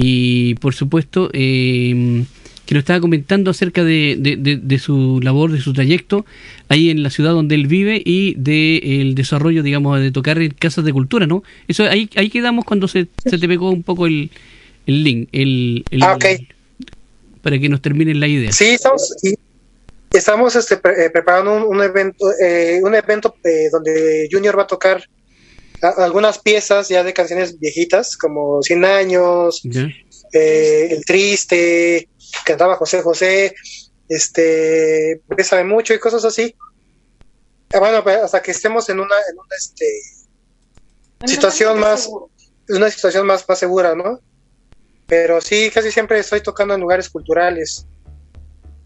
y 0.00 0.54
por 0.54 0.74
supuesto 0.74 1.28
eh, 1.32 2.24
que 2.66 2.74
nos 2.74 2.82
estaba 2.82 3.00
comentando 3.00 3.50
acerca 3.50 3.82
de, 3.82 4.16
de, 4.16 4.78
su 4.78 5.18
labor, 5.20 5.50
de 5.50 5.60
su 5.60 5.72
trayecto 5.72 6.24
ahí 6.68 6.88
en 6.88 7.02
la 7.02 7.10
ciudad 7.10 7.32
donde 7.32 7.56
él 7.56 7.66
vive 7.66 8.00
y 8.04 8.34
del 8.34 9.16
desarrollo, 9.16 9.64
digamos, 9.64 9.98
de 9.98 10.12
tocar 10.12 10.40
en 10.40 10.52
casas 10.52 10.84
de 10.84 10.92
cultura, 10.92 11.26
¿no? 11.26 11.42
Eso 11.66 11.82
ahí, 11.82 12.08
ahí 12.14 12.30
quedamos 12.30 12.64
cuando 12.64 12.86
se, 12.86 13.08
se 13.24 13.38
te 13.38 13.48
pegó 13.48 13.70
un 13.70 13.82
poco 13.82 14.06
el, 14.06 14.30
el 14.86 15.02
link, 15.02 15.28
el, 15.32 15.84
ah, 16.00 16.16
para 17.42 17.58
que 17.58 17.68
nos 17.68 17.82
terminen 17.82 18.20
la 18.20 18.28
idea. 18.28 18.52
Sí, 18.52 18.66
estamos, 18.66 19.14
estamos 20.12 20.54
este, 20.54 20.74
eh, 20.74 21.10
preparando 21.10 21.66
un, 21.66 21.82
evento, 21.82 22.26
eh, 22.40 22.78
un 22.84 22.94
evento 22.94 23.34
eh, 23.42 23.68
donde 23.72 24.28
Junior 24.30 24.56
va 24.56 24.62
a 24.62 24.68
tocar 24.68 25.02
algunas 25.82 26.38
piezas 26.38 26.88
ya 26.88 27.04
de 27.04 27.12
canciones 27.12 27.58
viejitas, 27.58 28.16
como 28.16 28.62
100 28.62 28.84
años, 28.84 29.62
El 30.32 31.04
Triste, 31.04 32.08
cantaba 32.44 32.76
José 32.76 33.02
José, 33.02 33.54
este, 34.08 35.20
sabe 35.42 35.64
mucho 35.64 35.94
y 35.94 35.98
cosas 35.98 36.24
así. 36.24 36.54
Ah, 37.72 37.78
bueno, 37.80 38.02
pues, 38.02 38.16
hasta 38.16 38.40
que 38.42 38.52
estemos 38.52 38.88
en 38.88 39.00
una, 39.00 39.14
en 39.30 39.38
una 39.38 39.56
este, 39.56 39.86
situación 41.26 41.78
más, 41.78 42.08
una 42.68 42.90
situación 42.90 43.26
más, 43.26 43.46
más 43.48 43.58
segura, 43.58 43.94
¿no? 43.94 44.20
Pero 45.06 45.40
sí, 45.40 45.70
casi 45.72 45.90
siempre 45.90 46.18
estoy 46.18 46.40
tocando 46.40 46.74
en 46.74 46.80
lugares 46.80 47.08
culturales. 47.08 47.86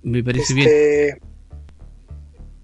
Me 0.02 0.22
parece 0.22 0.54
bien. 0.54 0.68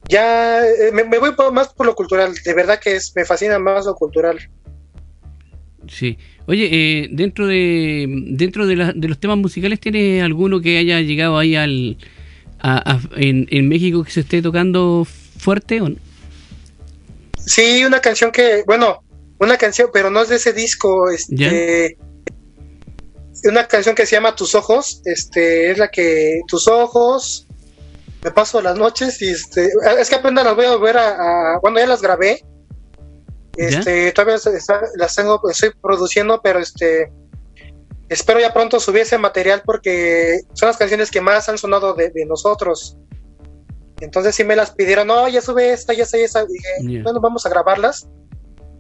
Ya 0.08 0.64
eh, 0.66 0.90
me, 0.92 1.02
voy 1.04 1.32
más 1.52 1.68
por 1.68 1.86
lo 1.86 1.94
cultural, 1.94 2.34
de 2.42 2.54
verdad 2.54 2.80
que 2.80 2.96
es, 2.96 3.12
me 3.14 3.24
fascina 3.24 3.58
más 3.58 3.84
lo 3.84 3.94
cultural. 3.94 4.38
Sí. 5.86 6.18
Oye, 6.46 6.68
eh, 6.72 7.08
dentro 7.10 7.46
de 7.46 8.06
dentro 8.08 8.66
de, 8.66 8.76
los 8.76 9.20
temas 9.20 9.36
musicales, 9.36 9.80
¿tiene 9.80 10.22
alguno 10.22 10.60
que 10.60 10.78
haya 10.78 11.00
llegado 11.00 11.38
ahí 11.38 11.56
al 11.56 11.98
en, 13.16 13.68
México 13.68 14.02
que 14.02 14.10
se 14.10 14.20
esté 14.20 14.40
tocando 14.40 15.06
fuerte 15.38 15.80
o 15.80 15.90
no? 15.90 15.96
Sí, 17.44 17.84
una 17.84 18.00
canción 18.00 18.32
que, 18.32 18.62
bueno, 18.66 19.02
una 19.38 19.56
canción, 19.56 19.90
pero 19.92 20.10
no 20.10 20.22
es 20.22 20.28
de 20.28 20.36
ese 20.36 20.52
disco, 20.52 21.10
este, 21.10 21.96
una 23.44 23.66
canción 23.66 23.94
que 23.94 24.06
se 24.06 24.16
llama 24.16 24.36
Tus 24.36 24.54
ojos, 24.54 25.00
este, 25.04 25.70
es 25.70 25.78
la 25.78 25.88
que 25.88 26.40
Tus 26.48 26.68
ojos, 26.68 27.47
me 28.22 28.30
paso 28.30 28.60
las 28.60 28.76
noches 28.76 29.20
y 29.22 29.30
este, 29.30 29.70
es 29.98 30.08
que 30.08 30.16
apenas 30.16 30.44
las 30.44 30.56
voy 30.56 30.64
a 30.64 30.76
volver 30.76 30.96
a, 30.98 31.58
cuando 31.60 31.80
ya 31.80 31.86
las 31.86 32.02
grabé, 32.02 32.44
este, 33.56 34.12
todavía 34.12 34.38
las 34.96 35.16
tengo, 35.16 35.40
estoy 35.50 35.70
produciendo, 35.80 36.40
pero 36.42 36.58
este, 36.58 37.12
espero 38.08 38.40
ya 38.40 38.52
pronto 38.52 38.80
subir 38.80 39.02
ese 39.02 39.18
material 39.18 39.62
porque 39.64 40.40
son 40.52 40.68
las 40.68 40.76
canciones 40.76 41.10
que 41.10 41.20
más 41.20 41.48
han 41.48 41.58
sonado 41.58 41.94
de, 41.94 42.12
nosotros. 42.26 42.96
Entonces 44.00 44.34
si 44.34 44.44
me 44.44 44.56
las 44.56 44.70
pidieron, 44.70 45.08
no, 45.08 45.28
ya 45.28 45.40
sube 45.40 45.72
esta, 45.72 45.92
ya 45.92 46.04
sé 46.04 46.22
esa, 46.22 46.44
dije, 46.44 47.02
bueno, 47.02 47.20
vamos 47.20 47.46
a 47.46 47.48
grabarlas, 47.48 48.08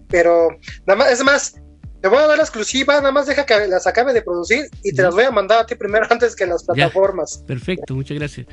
pero 0.08 0.48
nada 0.86 0.96
más, 0.96 1.10
es 1.12 1.24
más, 1.24 1.54
te 2.00 2.08
voy 2.08 2.18
a 2.18 2.26
dar 2.26 2.36
la 2.36 2.44
exclusiva, 2.44 2.94
nada 2.94 3.10
más 3.10 3.26
deja 3.26 3.44
que 3.44 3.66
las 3.66 3.86
acabe 3.86 4.12
de 4.12 4.22
producir 4.22 4.68
y 4.84 4.94
te 4.94 5.02
las 5.02 5.14
voy 5.14 5.24
a 5.24 5.30
mandar 5.30 5.60
a 5.60 5.66
ti 5.66 5.74
primero 5.74 6.06
antes 6.10 6.36
que 6.36 6.46
las 6.46 6.64
plataformas. 6.64 7.42
Perfecto, 7.46 7.94
muchas 7.94 8.16
gracias. 8.16 8.46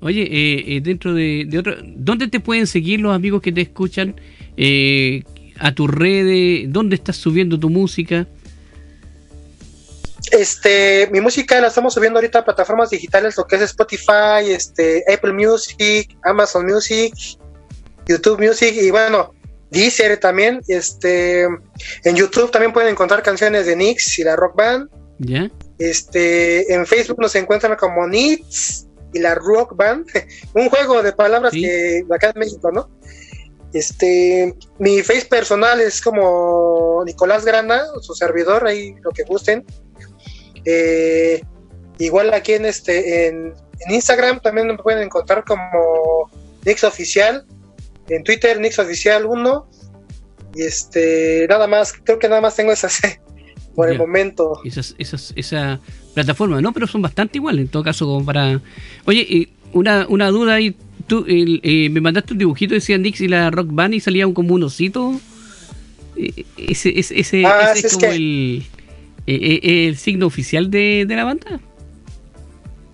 Oye, 0.00 0.22
eh, 0.22 0.76
eh, 0.76 0.80
dentro 0.80 1.12
de, 1.12 1.44
de, 1.48 1.58
otro, 1.58 1.74
¿dónde 1.82 2.28
te 2.28 2.40
pueden 2.40 2.66
seguir 2.66 3.00
los 3.00 3.14
amigos 3.14 3.42
que 3.42 3.52
te 3.52 3.62
escuchan? 3.62 4.14
Eh, 4.56 5.22
a 5.58 5.74
tus 5.74 5.90
redes, 5.90 6.66
dónde 6.68 6.96
estás 6.96 7.16
subiendo 7.16 7.58
tu 7.58 7.68
música. 7.68 8.26
Este, 10.30 11.08
mi 11.10 11.20
música 11.20 11.60
la 11.60 11.68
estamos 11.68 11.94
subiendo 11.94 12.18
ahorita 12.18 12.40
a 12.40 12.44
plataformas 12.44 12.90
digitales, 12.90 13.36
lo 13.36 13.46
que 13.46 13.56
es 13.56 13.62
Spotify, 13.62 14.50
este, 14.50 15.02
Apple 15.12 15.32
Music, 15.32 16.16
Amazon 16.22 16.66
Music, 16.66 17.14
YouTube 18.06 18.40
Music 18.40 18.74
y 18.74 18.90
bueno, 18.90 19.34
Deezer 19.70 20.18
también. 20.18 20.60
Este, 20.68 21.42
en 21.42 22.16
YouTube 22.16 22.50
también 22.50 22.72
pueden 22.72 22.90
encontrar 22.90 23.22
canciones 23.22 23.66
de 23.66 23.74
Nix 23.74 24.18
y 24.18 24.24
la 24.24 24.36
Rock 24.36 24.56
Band. 24.56 24.88
Ya. 25.18 25.50
Este, 25.78 26.72
en 26.72 26.86
Facebook 26.86 27.20
nos 27.20 27.34
encuentran 27.34 27.76
como 27.76 28.06
Nix 28.06 28.87
y 29.12 29.18
la 29.20 29.34
Rock 29.34 29.76
Band, 29.76 30.06
un 30.54 30.68
juego 30.68 31.02
de 31.02 31.12
palabras 31.12 31.52
que 31.52 32.04
acá 32.14 32.30
en 32.34 32.40
México, 32.40 32.70
¿no? 32.72 32.88
Este, 33.72 34.54
mi 34.78 35.02
face 35.02 35.26
personal 35.26 35.80
es 35.80 36.00
como 36.00 37.02
Nicolás 37.04 37.44
Grana, 37.44 37.82
su 38.00 38.14
servidor, 38.14 38.66
ahí 38.66 38.94
lo 39.02 39.10
que 39.10 39.24
gusten. 39.24 39.64
Eh, 40.64 41.42
igual 41.98 42.32
aquí 42.32 42.54
en 42.54 42.64
este, 42.64 43.28
en, 43.28 43.54
Instagram 43.88 44.40
también 44.40 44.66
me 44.66 44.76
pueden 44.76 45.02
encontrar 45.02 45.44
como 45.44 46.30
Nix 46.64 46.82
Oficial, 46.82 47.46
en 48.08 48.24
Twitter 48.24 48.58
Nix 48.58 48.78
Oficial 48.78 49.24
1 49.26 49.70
y 50.54 50.62
este, 50.62 51.46
nada 51.48 51.66
más, 51.66 51.92
creo 51.92 52.18
que 52.18 52.28
nada 52.28 52.40
más 52.40 52.56
tengo 52.56 52.72
esas 52.72 53.00
por 53.74 53.90
el 53.90 53.98
momento. 53.98 54.60
Esas, 54.64 54.94
esa 55.36 55.80
plataforma, 56.18 56.60
¿no? 56.60 56.72
Pero 56.72 56.86
son 56.86 57.02
bastante 57.02 57.38
iguales 57.38 57.62
en 57.62 57.68
todo 57.68 57.82
caso 57.82 58.06
como 58.06 58.24
para... 58.24 58.60
Oye, 59.04 59.48
una, 59.72 60.06
una 60.08 60.28
duda 60.28 60.54
ahí 60.54 60.74
tú 61.08 61.24
eh, 61.26 61.88
me 61.90 62.00
mandaste 62.00 62.34
un 62.34 62.38
dibujito, 62.38 62.74
decía 62.74 62.98
Nix 62.98 63.20
y 63.20 63.28
la 63.28 63.50
Rock 63.50 63.68
Band 63.70 63.94
y 63.94 64.00
salía 64.00 64.32
como 64.32 64.54
un 64.54 64.62
osito. 64.62 65.20
Eh, 66.16 66.44
ese, 66.56 66.96
ese, 66.98 67.18
ese, 67.18 67.44
ah, 67.44 67.72
es 67.74 67.94
como 67.94 68.06
el, 68.06 68.66
eh, 69.26 69.86
el 69.88 69.96
signo 69.96 70.26
oficial 70.26 70.70
de, 70.70 71.06
la 71.08 71.24
banda. 71.24 71.60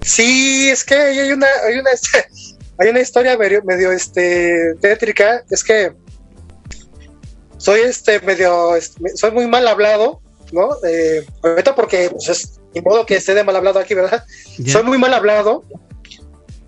Sí, 0.00 0.68
es 0.70 0.84
que 0.84 0.94
hay 0.94 1.32
una, 1.32 1.46
hay 1.66 1.78
una, 1.78 1.90
hay 2.78 2.88
una 2.88 3.00
historia 3.02 3.36
medio, 3.36 3.92
este, 3.92 4.74
tétrica. 4.80 5.44
Es 5.50 5.64
que 5.64 5.92
soy 7.58 7.80
este 7.80 8.20
medio, 8.20 8.74
soy 9.14 9.30
muy 9.32 9.46
mal 9.48 9.66
hablado, 9.66 10.20
¿no? 10.52 10.68
ahorita 11.42 11.74
porque 11.74 12.10
pues, 12.10 12.28
es 12.28 12.60
ni 12.74 12.80
modo 12.80 13.06
que 13.06 13.16
esté 13.16 13.34
de 13.34 13.44
mal 13.44 13.56
hablado 13.56 13.78
aquí, 13.78 13.94
¿verdad? 13.94 14.24
Soy 14.66 14.82
muy 14.82 14.98
mal 14.98 15.14
hablado 15.14 15.64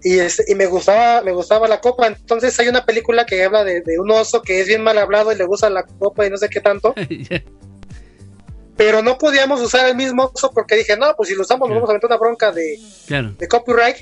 y, 0.03 0.21
este, 0.21 0.45
y 0.47 0.55
me 0.55 0.67
gustaba 0.67 1.23
me 1.23 1.33
gustaba 1.33 1.67
la 1.67 1.81
copa. 1.81 2.07
Entonces 2.07 2.59
hay 2.61 2.69
una 2.69 2.85
película 2.85 3.27
que 3.27 3.43
habla 3.43 3.65
de, 3.65 3.83
un 3.99 4.11
oso 4.11 4.41
que 4.41 4.61
es 4.61 4.69
bien 4.69 4.83
mal 4.83 4.99
hablado 4.99 5.33
y 5.33 5.37
le 5.37 5.45
gusta 5.45 5.69
la 5.69 5.85
copa 5.85 6.25
y 6.25 6.31
no 6.31 6.37
sé 6.37 6.49
qué 6.49 6.61
tanto. 6.61 6.95
Pero 8.77 9.03
no 9.03 9.19
podíamos 9.19 9.61
usar 9.61 9.89
el 9.89 9.97
mismo 9.97 10.31
oso 10.33 10.53
porque 10.53 10.77
dije, 10.77 10.97
no, 10.97 11.15
pues 11.17 11.31
si 11.31 11.35
lo 11.35 11.43
usamos 11.43 11.69
nos 11.69 11.77
vamos 11.77 11.91
a 11.91 11.95
meter 11.95 12.07
una 12.07 12.19
bronca 12.19 12.53
de, 12.53 12.79
de 13.09 13.49
copyright. 13.49 13.97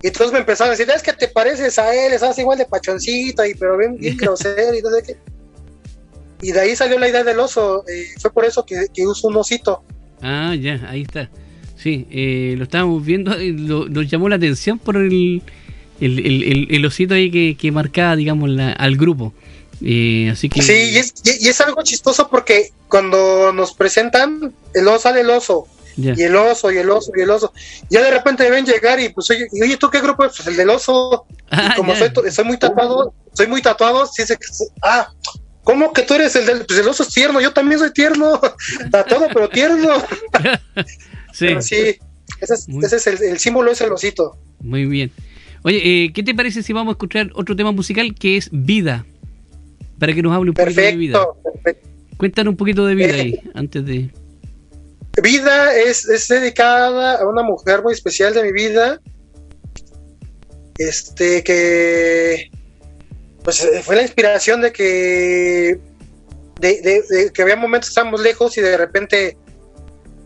Y 0.00 0.06
entonces 0.06 0.32
me 0.32 0.38
empezaron 0.38 0.70
a 0.72 0.76
decir, 0.76 0.88
es 0.94 1.02
que 1.02 1.12
te 1.12 1.28
pareces 1.28 1.78
a 1.78 1.92
él, 1.92 2.12
estás 2.12 2.38
igual 2.38 2.56
de 2.56 2.64
pachoncito, 2.64 3.44
y, 3.44 3.54
pero 3.54 3.76
bien, 3.76 3.96
bien 3.96 4.16
grosero 4.18 4.72
y 4.72 4.80
no 4.80 4.90
sé 4.90 5.02
qué. 5.02 5.16
Y 6.40 6.52
de 6.52 6.60
ahí 6.60 6.76
salió 6.76 6.98
la 6.98 7.08
idea 7.08 7.24
del 7.24 7.40
oso. 7.40 7.84
Eh, 7.88 8.06
fue 8.20 8.32
por 8.32 8.44
eso 8.44 8.64
que, 8.64 8.86
que 8.94 9.06
uso 9.06 9.28
un 9.28 9.36
osito. 9.36 9.82
Ah, 10.22 10.54
ya, 10.54 10.86
ahí 10.88 11.02
está. 11.02 11.28
Sí, 11.76 12.06
eh, 12.10 12.54
lo 12.56 12.64
estábamos 12.64 13.04
viendo, 13.04 13.36
nos 13.36 14.10
llamó 14.10 14.28
la 14.28 14.36
atención 14.36 14.78
por 14.78 14.96
el, 14.96 15.42
el, 16.00 16.86
osito 16.86 17.14
ahí 17.14 17.30
que, 17.30 17.56
que 17.56 17.70
marcaba, 17.70 18.16
digamos, 18.16 18.50
al 18.76 18.96
grupo. 18.96 19.32
Eh, 19.84 20.30
así 20.32 20.48
que... 20.48 20.60
Sí, 20.62 20.72
y 20.72 20.96
es, 20.98 21.14
y 21.24 21.48
es, 21.48 21.60
algo 21.60 21.82
chistoso 21.82 22.28
porque 22.28 22.72
cuando 22.88 23.52
nos 23.52 23.74
presentan, 23.74 24.52
el 24.74 24.88
oso 24.88 24.98
sale 25.00 25.20
el 25.20 25.30
oso. 25.30 25.68
Y 25.96 26.22
el 26.22 26.36
oso, 26.36 26.70
y 26.70 26.78
el 26.78 26.88
oso, 26.90 27.10
y 27.16 27.22
el 27.22 27.30
oso. 27.30 27.52
Ya 27.90 28.02
de 28.02 28.10
repente 28.12 28.44
deben 28.44 28.64
llegar 28.64 29.00
y 29.00 29.08
pues, 29.08 29.28
oye, 29.30 29.48
oye 29.60 29.76
¿tú 29.76 29.90
qué 29.90 30.00
grupo 30.00 30.24
es? 30.24 30.32
Pues 30.36 30.46
el 30.46 30.56
del 30.56 30.70
oso. 30.70 31.26
Ah, 31.50 31.74
como 31.76 31.96
soy, 31.96 32.10
soy, 32.30 32.44
muy 32.44 32.56
tatuado, 32.56 33.12
soy 33.32 33.48
muy 33.48 33.62
tatuado, 33.62 34.06
sí, 34.06 34.24
se, 34.24 34.38
ah, 34.82 35.10
¿cómo 35.68 35.92
que 35.92 36.00
tú 36.00 36.14
eres 36.14 36.34
el 36.34 36.46
del 36.46 36.64
pues 36.64 36.78
el 36.78 36.88
oso 36.88 37.02
es 37.02 37.10
tierno? 37.10 37.42
Yo 37.42 37.52
también 37.52 37.78
soy 37.78 37.92
tierno, 37.92 38.40
tatuado, 38.90 39.28
pero 39.32 39.48
tierno. 39.50 39.90
Sí. 41.30 41.48
sí, 41.60 41.98
ese 42.40 42.96
es, 42.96 43.06
el, 43.06 43.38
símbolo, 43.38 43.70
es 43.70 43.80
el 43.80 43.92
osito. 43.92 44.36
Muy 44.58 44.86
bien. 44.86 45.12
Oye, 45.62 45.76
eh, 45.84 46.12
¿qué 46.12 46.24
te 46.24 46.34
parece 46.34 46.64
si 46.64 46.72
vamos 46.72 46.92
a 46.92 46.94
escuchar 46.94 47.30
otro 47.34 47.54
tema 47.54 47.70
musical 47.70 48.12
que 48.14 48.38
es 48.38 48.48
Vida? 48.50 49.06
Para 50.00 50.14
que 50.14 50.22
nos 50.22 50.34
hable 50.34 50.50
un 50.50 50.56
poquito 50.56 50.80
de 50.80 50.96
vida. 50.96 51.26
Perfecto. 51.44 51.88
Cuéntanos 52.16 52.52
un 52.52 52.56
poquito 52.56 52.86
de 52.86 52.94
vida 52.96 53.14
ahí, 53.14 53.34
eh, 53.34 53.50
antes 53.54 53.84
de... 53.84 54.10
Vida 55.22 55.76
es, 55.76 56.08
es, 56.08 56.26
dedicada 56.26 57.20
a 57.20 57.28
una 57.28 57.44
mujer 57.44 57.82
muy 57.82 57.92
especial 57.92 58.34
de 58.34 58.42
mi 58.42 58.52
vida. 58.52 59.00
Este 60.78 61.44
que 61.44 62.50
pues 63.48 63.64
eh, 63.64 63.82
fue 63.82 63.96
la 63.96 64.02
inspiración 64.02 64.60
de 64.60 64.72
que 64.72 65.80
de, 66.60 67.02
de 67.08 67.32
que 67.32 67.42
había 67.42 67.56
momentos 67.56 67.88
que 67.88 67.92
estábamos 67.92 68.20
lejos 68.20 68.58
y 68.58 68.60
de 68.60 68.76
repente 68.76 69.38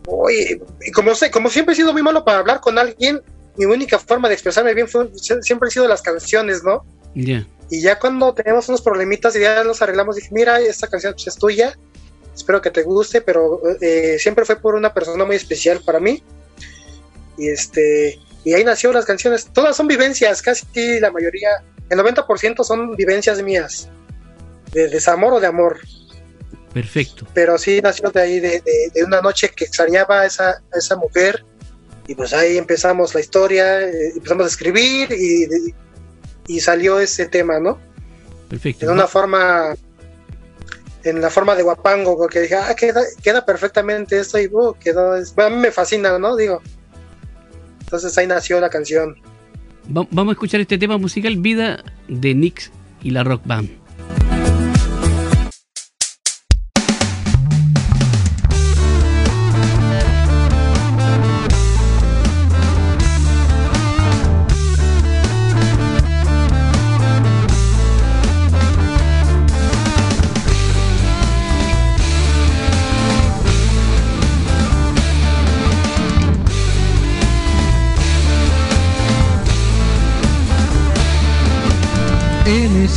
Oye, 0.07 0.61
como, 0.93 1.15
sé, 1.15 1.31
como 1.31 1.49
siempre 1.49 1.73
he 1.73 1.75
sido 1.75 1.93
muy 1.93 2.03
malo 2.03 2.25
para 2.25 2.39
hablar 2.39 2.59
con 2.59 2.77
alguien, 2.77 3.21
mi 3.55 3.65
única 3.65 3.97
forma 3.99 4.27
de 4.27 4.33
expresarme 4.33 4.73
bien 4.73 4.87
fue, 4.87 5.09
siempre 5.15 5.67
han 5.67 5.71
sido 5.71 5.87
las 5.87 6.01
canciones, 6.01 6.63
¿no? 6.63 6.83
Ya. 7.15 7.47
Y 7.69 7.81
ya 7.81 7.97
cuando 7.99 8.33
tenemos 8.33 8.67
unos 8.67 8.81
problemitas 8.81 9.33
y 9.35 9.39
ya 9.39 9.63
los 9.63 9.81
arreglamos, 9.81 10.17
dije, 10.17 10.29
mira, 10.31 10.59
esta 10.59 10.87
canción 10.87 11.13
pues, 11.13 11.27
es 11.27 11.35
tuya. 11.37 11.77
espero 12.35 12.61
que 12.61 12.69
te 12.69 12.83
guste, 12.83 13.21
pero 13.21 13.61
eh, 13.79 14.17
siempre 14.19 14.43
fue 14.43 14.57
por 14.57 14.75
una 14.75 14.93
persona 14.93 15.23
muy 15.23 15.37
especial 15.37 15.81
para 15.85 15.99
mí. 15.99 16.21
Y 17.37 17.47
este 17.47 18.19
y 18.43 18.53
ahí 18.53 18.63
nació 18.63 18.91
las 18.91 19.05
canciones. 19.05 19.47
Todas 19.53 19.75
son 19.75 19.87
vivencias, 19.87 20.41
casi 20.41 20.99
la 20.99 21.11
mayoría, 21.11 21.49
el 21.89 21.99
90% 21.99 22.63
son 22.63 22.95
vivencias 22.95 23.41
mías, 23.41 23.89
de 24.71 24.87
desamor 24.89 25.33
o 25.33 25.39
de 25.39 25.47
amor. 25.47 25.79
Perfecto. 26.73 27.27
Pero 27.33 27.57
sí 27.57 27.79
nació 27.81 28.09
de 28.09 28.21
ahí, 28.21 28.39
de, 28.39 28.61
una 29.05 29.21
noche 29.21 29.49
que 29.49 29.65
extrañaba 29.65 30.21
a 30.21 30.25
esa, 30.25 30.61
esa 30.73 30.95
mujer. 30.95 31.45
Y 32.07 32.15
pues 32.15 32.33
ahí 32.33 32.57
empezamos 32.57 33.13
la 33.13 33.21
historia, 33.21 33.81
eh, 33.81 34.11
empezamos 34.15 34.45
a 34.45 34.49
escribir 34.49 35.09
y, 35.11 35.47
y 36.47 36.59
salió 36.59 36.99
ese 36.99 37.27
tema, 37.27 37.59
¿no? 37.59 37.79
Perfecto. 38.49 38.85
En 38.85 38.91
una 38.91 39.07
forma 39.07 39.75
en 41.03 41.21
la 41.21 41.29
forma 41.29 41.55
de 41.55 41.63
guapango, 41.63 42.17
porque 42.17 42.41
dije, 42.41 42.55
ah, 42.55 42.73
queda, 42.75 43.01
queda 43.21 43.45
perfectamente 43.45 44.19
esto 44.19 44.39
y 44.39 44.47
uh, 44.47 44.73
quedó, 44.79 45.13
a 45.13 45.49
mí 45.49 45.55
me 45.57 45.71
fascina, 45.71 46.17
¿no? 46.17 46.35
Digo, 46.35 46.61
entonces 47.83 48.17
ahí 48.17 48.27
nació 48.27 48.59
la 48.59 48.69
canción. 48.69 49.15
vamos 49.87 50.29
a 50.29 50.31
escuchar 50.31 50.61
este 50.61 50.77
tema 50.77 50.97
musical, 50.97 51.37
Vida 51.37 51.83
de 52.07 52.33
Nix 52.33 52.71
y 53.01 53.11
la 53.11 53.23
Rock 53.23 53.41
Band. 53.45 53.82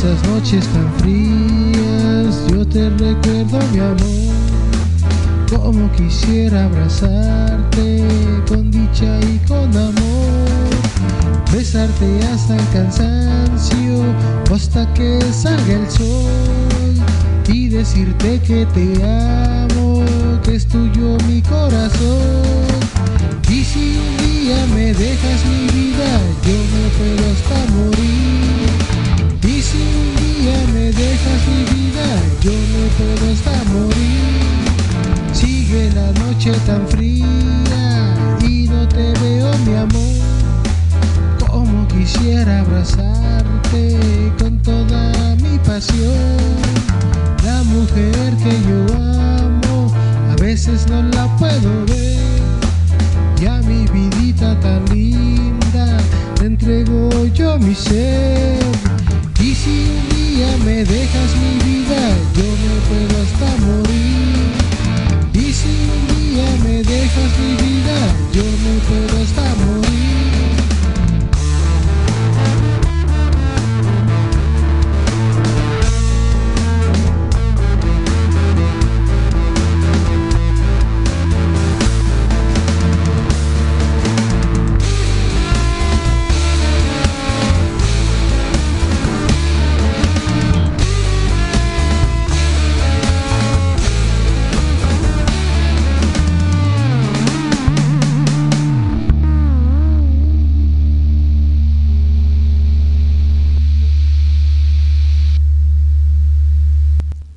Esas 0.07 0.27
noches 0.29 0.65
tan 0.67 0.93
frías 0.99 2.35
yo 2.49 2.65
te 2.65 2.89
recuerdo 2.91 3.59
mi 3.73 3.79
amor 3.79 4.33
como 5.49 5.91
quisiera 5.91 6.65
abrazarte 6.65 8.03
con 8.47 8.71
dicha 8.71 9.19
y 9.21 9.37
con 9.47 9.75
amor 9.75 10.77
besarte 11.51 12.05
hasta 12.33 12.55
el 12.55 12.67
cansancio 12.71 14.03
hasta 14.53 14.93
que 14.93 15.19
salga 15.33 15.73
el 15.73 15.89
sol 15.89 16.95
y 17.49 17.67
decirte 17.67 18.39
que 18.41 18.65
te 18.67 19.03
amo 19.03 20.03
que 20.43 20.55
es 20.55 20.67
tuyo 20.67 21.17
mi 21.27 21.41
corazón. 21.41 22.17
Y 23.49 23.63
si 23.63 23.97
un 23.97 24.17
día 24.17 24.65
me 24.73 24.93
dejas 24.93 25.45
mi 25.45 25.67
vida 25.79 26.09
yo 26.45 26.57
me 26.73 26.87
puedo 26.97 27.31
hasta 27.31 27.73
morir 27.73 28.16
yo 32.47 32.53
me 32.53 32.87
puedo 32.97 33.33
hasta 33.33 33.63
morir. 33.73 34.37
Sigue 35.33 35.91
la 35.93 36.11
noche 36.23 36.51
tan 36.65 36.87
fría 36.87 38.15
y 38.41 38.67
no 38.69 38.87
te 38.87 39.11
veo 39.21 39.51
mi 39.65 39.75
amor. 39.75 40.15
Como 41.45 41.87
quisiera 41.89 42.61
abrazarte 42.61 43.97
con 44.39 44.61
toda 44.61 45.35
mi 45.43 45.57
pasión. 45.59 46.37
La 47.43 47.63
mujer 47.63 48.29
que 48.43 48.53
yo 48.67 48.95
amo, 48.95 49.93
a 50.31 50.35
veces 50.41 50.87
no 50.87 51.01
la 51.03 51.25
puedo 51.37 51.85
ver. 51.85 52.17
Ya 53.41 53.61
mi 53.67 53.85
vidita 53.87 54.57
tan 54.61 54.85
linda, 54.85 55.97
te 56.35 56.45
entrego 56.45 57.09
yo 57.33 57.57
mi 57.59 57.75
ser. 57.75 58.56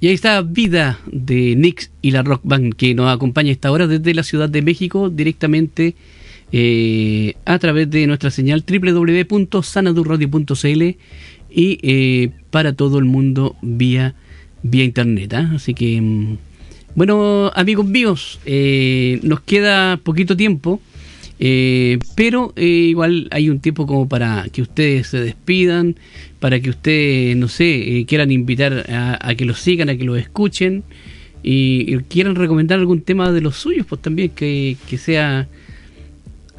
Y 0.00 0.08
ahí 0.08 0.14
está 0.14 0.40
Vida 0.40 0.98
de 1.12 1.54
Nix 1.56 1.90
y 2.00 2.12
la 2.12 2.22
Rock 2.22 2.40
Band 2.42 2.74
que 2.74 2.94
nos 2.94 3.14
acompaña 3.14 3.52
esta 3.52 3.70
hora 3.70 3.86
desde 3.86 4.14
la 4.14 4.22
Ciudad 4.22 4.48
de 4.48 4.62
México 4.62 5.10
directamente 5.10 5.94
eh, 6.52 7.34
a 7.44 7.58
través 7.58 7.90
de 7.90 8.06
nuestra 8.06 8.30
señal 8.30 8.64
www.sanadurradio.cl 8.66 10.82
y 11.52 11.78
eh, 11.82 12.30
para 12.50 12.72
todo 12.72 12.98
el 12.98 13.04
mundo 13.04 13.56
vía, 13.60 14.14
vía 14.62 14.84
internet. 14.84 15.34
¿ah? 15.34 15.50
Así 15.54 15.74
que, 15.74 16.00
mm, 16.00 16.38
bueno, 16.94 17.52
amigos 17.54 17.84
míos, 17.84 18.40
eh, 18.46 19.20
nos 19.22 19.40
queda 19.40 19.98
poquito 19.98 20.34
tiempo. 20.34 20.80
Eh, 21.42 21.98
pero 22.16 22.52
eh, 22.54 22.64
igual 22.64 23.26
hay 23.30 23.48
un 23.48 23.60
tiempo 23.60 23.86
como 23.86 24.06
para 24.06 24.44
que 24.52 24.60
ustedes 24.60 25.06
se 25.08 25.20
despidan, 25.20 25.96
para 26.38 26.60
que 26.60 26.68
ustedes, 26.68 27.34
no 27.34 27.48
sé, 27.48 27.64
eh, 27.76 28.04
quieran 28.06 28.30
invitar 28.30 28.84
a, 28.90 29.34
que 29.34 29.46
los 29.46 29.58
sigan, 29.58 29.88
a 29.88 29.96
que 29.96 30.04
los 30.04 30.18
escuchen 30.18 30.84
y, 31.42 31.96
quieran 32.04 32.34
recomendar 32.34 32.78
algún 32.78 33.00
tema 33.00 33.32
de 33.32 33.40
los 33.40 33.56
suyos, 33.56 33.86
pues 33.88 34.02
también 34.02 34.28
que, 34.30 34.76
sea 35.02 35.48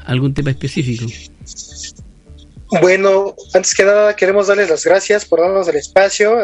algún 0.03 0.33
tema 0.33 0.49
específico. 0.49 1.05
Bueno, 2.81 3.35
antes 3.53 3.75
que 3.75 3.83
nada 3.83 4.15
queremos 4.15 4.47
darles 4.47 4.71
las 4.71 4.83
gracias 4.83 5.25
por 5.25 5.41
darnos 5.41 5.67
el 5.67 5.75
espacio, 5.75 6.35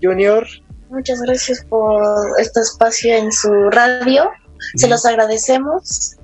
Junior. 0.00 0.46
Muchas 0.90 1.20
gracias 1.22 1.64
por 1.64 2.04
este 2.38 2.60
espacio 2.60 3.16
en 3.16 3.32
su 3.32 3.50
radio. 3.70 4.30
Se 4.76 4.86
los 4.86 5.04
agradecemos 5.04 6.16
y 6.18 6.23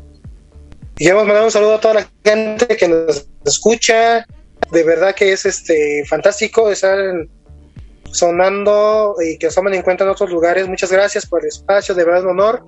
queremos 1.05 1.27
mandar 1.27 1.45
un 1.45 1.51
saludo 1.51 1.77
a 1.77 1.81
toda 1.81 1.95
la 1.95 2.11
gente 2.23 2.77
que 2.77 2.87
nos 2.87 3.27
escucha. 3.45 4.27
De 4.71 4.85
verdad 4.85 5.15
que 5.15 5.33
es 5.33 5.47
este 5.47 6.05
fantástico 6.07 6.71
estar 6.71 6.99
sonando 8.13 9.17
y 9.19 9.39
que 9.39 9.47
nos 9.47 9.55
tomen 9.55 9.75
en 9.75 9.83
cuenta 9.83 10.05
en 10.05 10.11
otros 10.11 10.31
lugares. 10.31 10.69
Muchas 10.69 10.93
gracias 10.93 11.25
por 11.25 11.41
el 11.43 11.49
espacio, 11.49 11.95
de 11.95 12.05
verdad 12.05 12.25
un 12.25 12.31
honor. 12.31 12.65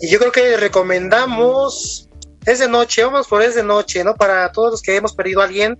Y 0.00 0.08
yo 0.08 0.18
creo 0.18 0.32
que 0.32 0.58
recomendamos 0.58 2.10
Es 2.44 2.58
de 2.58 2.68
noche, 2.68 3.02
vamos 3.02 3.26
por 3.26 3.40
Es 3.42 3.54
de 3.54 3.62
noche, 3.62 4.04
¿no? 4.04 4.14
Para 4.14 4.52
todos 4.52 4.72
los 4.72 4.82
que 4.82 4.94
hemos 4.94 5.14
perdido 5.14 5.40
a 5.40 5.44
alguien, 5.44 5.78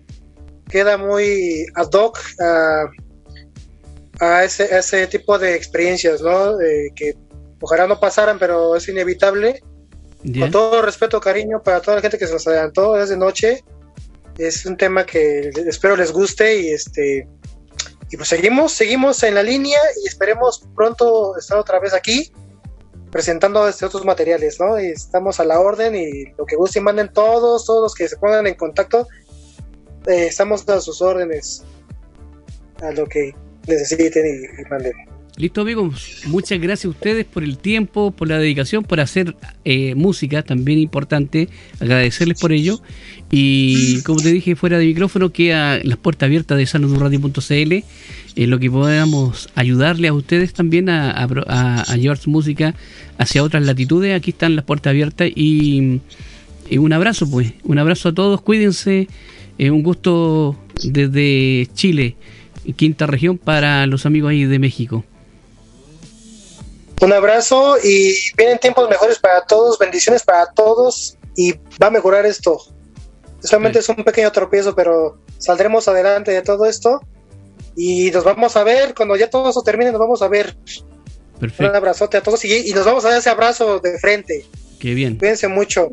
queda 0.70 0.96
muy 0.96 1.66
ad 1.74 1.92
hoc 1.92 2.18
a, 4.18 4.44
ese, 4.44 4.74
ese, 4.74 5.06
tipo 5.08 5.38
de 5.38 5.54
experiencias, 5.54 6.22
¿no? 6.22 6.56
que 6.96 7.14
ojalá 7.60 7.86
no 7.86 8.00
pasaran, 8.00 8.38
pero 8.38 8.74
es 8.74 8.88
inevitable 8.88 9.62
con 10.22 10.50
todo 10.50 10.82
respeto, 10.82 11.20
cariño 11.20 11.62
para 11.62 11.80
toda 11.80 11.96
la 11.96 12.02
gente 12.02 12.18
que 12.18 12.26
se 12.26 12.32
nos 12.32 12.46
adelantó 12.46 12.94
desde 12.94 13.16
noche. 13.16 13.64
Es 14.38 14.66
un 14.66 14.76
tema 14.76 15.06
que 15.06 15.50
espero 15.66 15.96
les 15.96 16.12
guste 16.12 16.60
y 16.60 16.68
este 16.68 17.28
y 18.10 18.16
pues 18.16 18.28
seguimos, 18.28 18.72
seguimos 18.72 19.22
en 19.24 19.34
la 19.34 19.42
línea 19.42 19.78
y 20.02 20.08
esperemos 20.08 20.62
pronto 20.74 21.36
estar 21.36 21.58
otra 21.58 21.80
vez 21.80 21.92
aquí 21.92 22.30
presentando 23.10 23.66
este 23.66 23.86
otros 23.86 24.04
materiales, 24.04 24.60
¿no? 24.60 24.80
Y 24.80 24.86
estamos 24.86 25.40
a 25.40 25.44
la 25.44 25.58
orden 25.58 25.96
y 25.96 26.26
lo 26.36 26.44
que 26.44 26.56
gusten 26.56 26.84
manden 26.84 27.12
todos, 27.12 27.64
todos 27.64 27.82
los 27.82 27.94
que 27.94 28.08
se 28.08 28.16
pongan 28.16 28.46
en 28.46 28.54
contacto, 28.54 29.08
eh, 30.06 30.26
estamos 30.26 30.68
a 30.68 30.80
sus 30.80 31.00
órdenes 31.02 31.64
a 32.82 32.92
lo 32.92 33.06
que 33.06 33.34
necesiten 33.66 34.24
y, 34.26 34.68
manden. 34.68 34.92
Listo 35.38 35.60
amigos, 35.60 36.22
muchas 36.28 36.58
gracias 36.58 36.86
a 36.86 36.88
ustedes 36.88 37.26
por 37.26 37.44
el 37.44 37.58
tiempo, 37.58 38.10
por 38.10 38.26
la 38.26 38.38
dedicación, 38.38 38.84
por 38.84 39.00
hacer 39.00 39.36
eh, 39.66 39.94
música, 39.94 40.42
también 40.42 40.78
importante, 40.78 41.50
agradecerles 41.78 42.40
por 42.40 42.52
ello. 42.52 42.80
Y 43.30 44.00
como 44.00 44.22
te 44.22 44.32
dije 44.32 44.56
fuera 44.56 44.78
de 44.78 44.86
micrófono, 44.86 45.32
queda 45.32 45.78
las 45.84 45.98
puertas 45.98 46.28
abiertas 46.28 46.56
de 46.56 46.64
saludurradio.cl, 46.64 47.52
en 47.52 48.50
lo 48.50 48.58
que 48.58 48.70
podamos 48.70 49.50
ayudarle 49.54 50.08
a 50.08 50.14
ustedes 50.14 50.54
también 50.54 50.88
a, 50.88 51.26
llevar 51.98 52.16
su 52.16 52.30
música 52.30 52.74
hacia 53.18 53.42
otras 53.42 53.62
latitudes. 53.66 54.16
Aquí 54.16 54.30
están 54.30 54.56
las 54.56 54.64
puertas 54.64 54.92
abiertas 54.92 55.28
y, 55.34 56.00
un 56.78 56.92
abrazo 56.94 57.30
pues, 57.30 57.52
un 57.62 57.78
abrazo 57.78 58.08
a 58.08 58.14
todos, 58.14 58.40
cuídense, 58.40 59.06
eh, 59.58 59.70
un 59.70 59.82
gusto 59.82 60.56
desde 60.82 61.68
Chile, 61.74 62.16
quinta 62.76 63.06
región, 63.06 63.36
para 63.36 63.86
los 63.86 64.06
amigos 64.06 64.30
ahí 64.30 64.46
de 64.46 64.58
México. 64.58 65.04
Un 67.00 67.12
abrazo 67.12 67.76
y 67.82 68.14
vienen 68.36 68.58
tiempos 68.58 68.88
mejores 68.88 69.18
para 69.18 69.42
todos, 69.44 69.78
bendiciones 69.78 70.22
para 70.22 70.46
todos 70.52 71.16
y 71.36 71.52
va 71.82 71.88
a 71.88 71.90
mejorar 71.90 72.24
esto. 72.24 72.58
Solamente 73.40 73.80
es 73.80 73.88
un 73.88 73.96
pequeño 73.96 74.32
tropiezo, 74.32 74.74
pero 74.74 75.18
saldremos 75.38 75.86
adelante 75.88 76.30
de 76.30 76.42
todo 76.42 76.64
esto 76.64 77.00
y 77.76 78.10
nos 78.10 78.24
vamos 78.24 78.56
a 78.56 78.64
ver. 78.64 78.94
Cuando 78.94 79.14
ya 79.16 79.28
todo 79.28 79.50
eso 79.50 79.62
termine, 79.62 79.92
nos 79.92 80.00
vamos 80.00 80.22
a 80.22 80.28
ver. 80.28 80.56
Perfecto. 81.38 81.70
Un 81.70 81.76
abrazote 81.76 82.16
a 82.16 82.22
todos 82.22 82.44
y, 82.44 82.72
nos 82.72 82.86
vamos 82.86 83.04
a 83.04 83.10
dar 83.10 83.18
ese 83.18 83.28
abrazo 83.28 83.78
de 83.78 83.98
frente. 83.98 84.44
Qué 84.80 84.94
bien. 84.94 85.16
Cuídense 85.16 85.48
mucho. 85.48 85.90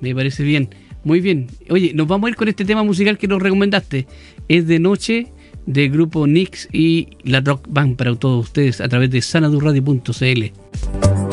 Me 0.00 0.14
parece 0.14 0.42
bien. 0.42 0.74
Muy 1.04 1.20
bien. 1.20 1.48
Oye, 1.70 1.92
nos 1.94 2.06
vamos 2.06 2.28
a 2.28 2.30
ir 2.30 2.36
con 2.36 2.48
este 2.48 2.64
tema 2.64 2.82
musical 2.82 3.16
que 3.16 3.26
nos 3.26 3.42
recomendaste. 3.42 4.06
Es 4.48 4.66
de 4.66 4.78
noche 4.78 5.32
del 5.66 5.90
grupo 5.90 6.26
Nix 6.26 6.68
y 6.72 7.08
la 7.22 7.40
Rock 7.40 7.66
Band 7.68 7.96
para 7.96 8.14
todos 8.14 8.46
ustedes 8.46 8.80
a 8.80 8.88
través 8.88 9.10
de 9.10 9.22
sanadurradio.cl. 9.22 11.23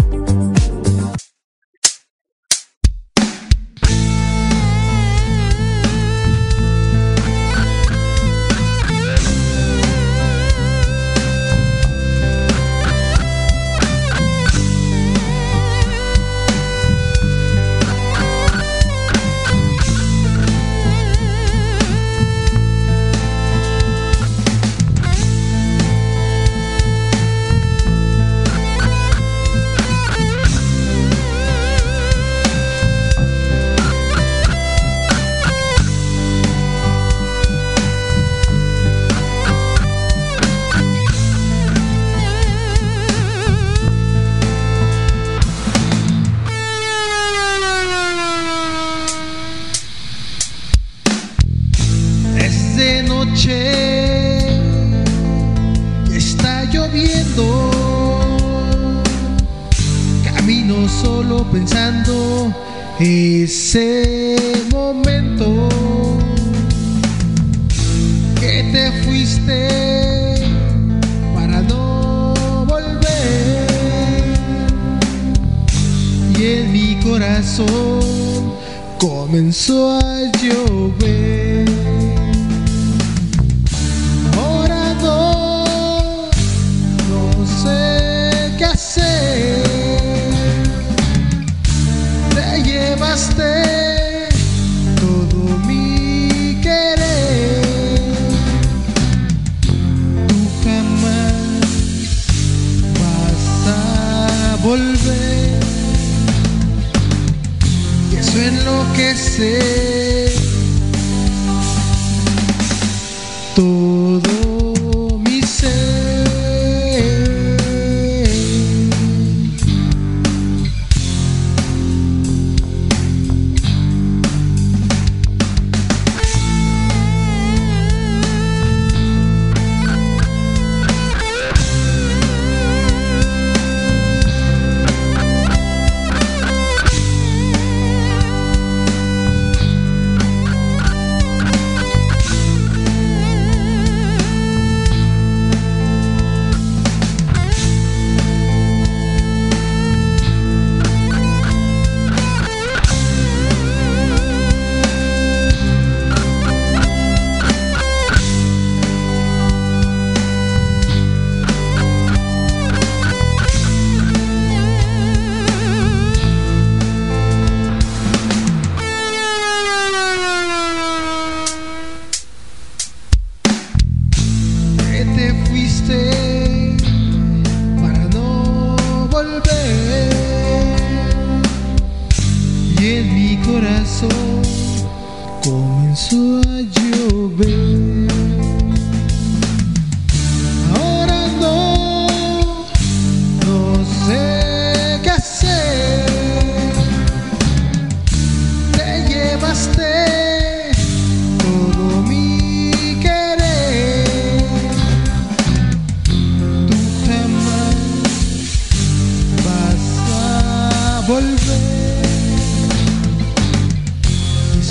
en 76.52 76.72
mi 76.72 76.96
corazón 77.00 78.52
comenzó 79.00 80.00
a 80.00 80.22
llover. 80.42 81.51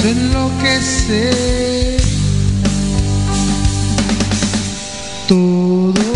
nos 0.02 0.04
enloquece. 0.04 1.96
Todo 5.28 6.09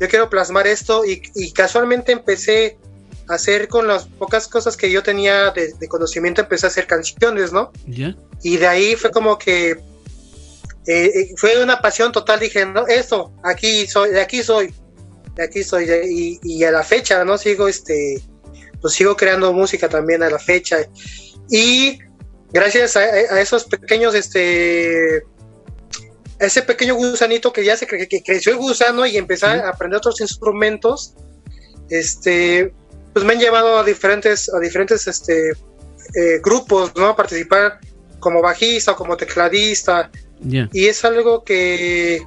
yo 0.00 0.08
quiero 0.08 0.30
plasmar 0.30 0.66
esto 0.66 1.04
y, 1.04 1.52
casualmente 1.52 2.12
empecé 2.12 2.78
a 3.28 3.34
hacer 3.34 3.68
con 3.68 3.86
las 3.86 4.06
pocas 4.06 4.48
cosas 4.48 4.76
que 4.76 4.90
yo 4.90 5.02
tenía 5.02 5.50
de, 5.50 5.88
conocimiento, 5.88 6.40
empecé 6.40 6.66
a 6.66 6.70
hacer 6.70 6.86
canciones, 6.86 7.52
¿no? 7.52 7.70
Y 8.42 8.56
de 8.56 8.66
ahí 8.66 8.96
fue 8.96 9.10
como 9.10 9.38
que 9.38 9.72
eh, 9.72 9.78
eh, 10.86 11.34
fue 11.36 11.62
una 11.62 11.82
pasión 11.82 12.12
total, 12.12 12.40
dije, 12.40 12.64
no, 12.64 12.86
esto, 12.86 13.30
aquí 13.44 13.86
soy, 13.86 14.10
de 14.10 14.22
aquí 14.22 14.42
soy, 14.42 14.74
de 15.34 15.44
aquí 15.44 15.62
soy, 15.62 16.40
y, 16.42 16.64
a 16.64 16.70
la 16.70 16.82
fecha, 16.82 17.22
¿no? 17.22 17.36
Sigo, 17.36 17.68
este, 17.68 18.22
pues 18.80 18.94
sigo 18.94 19.14
creando 19.16 19.52
música 19.52 19.88
también 19.90 20.22
a 20.22 20.30
la 20.30 20.38
fecha. 20.38 20.78
Y 21.50 21.98
gracias 22.52 22.96
a, 22.96 23.00
a 23.00 23.40
esos 23.40 23.64
pequeños, 23.64 24.14
este, 24.14 25.24
ese 26.40 26.62
pequeño 26.62 26.94
gusanito 26.94 27.52
que 27.52 27.64
ya 27.64 27.76
se 27.76 27.86
que 27.86 28.22
creció 28.24 28.52
el 28.52 28.58
gusano 28.58 29.04
y 29.06 29.16
empecé 29.16 29.46
a 29.46 29.68
aprender 29.68 29.98
otros 29.98 30.20
instrumentos, 30.20 31.14
este, 31.90 32.72
pues 33.12 33.24
me 33.24 33.34
han 33.34 33.40
llevado 33.40 33.78
a 33.78 33.84
diferentes, 33.84 34.52
a 34.52 34.58
diferentes 34.58 35.06
este, 35.06 35.50
eh, 35.50 36.40
grupos, 36.42 36.92
¿no? 36.96 37.08
A 37.08 37.16
participar 37.16 37.78
como 38.20 38.40
bajista 38.40 38.92
o 38.92 38.96
como 38.96 39.16
tecladista. 39.16 40.10
Y 40.72 40.86
es 40.86 41.04
algo 41.04 41.44
que, 41.44 42.22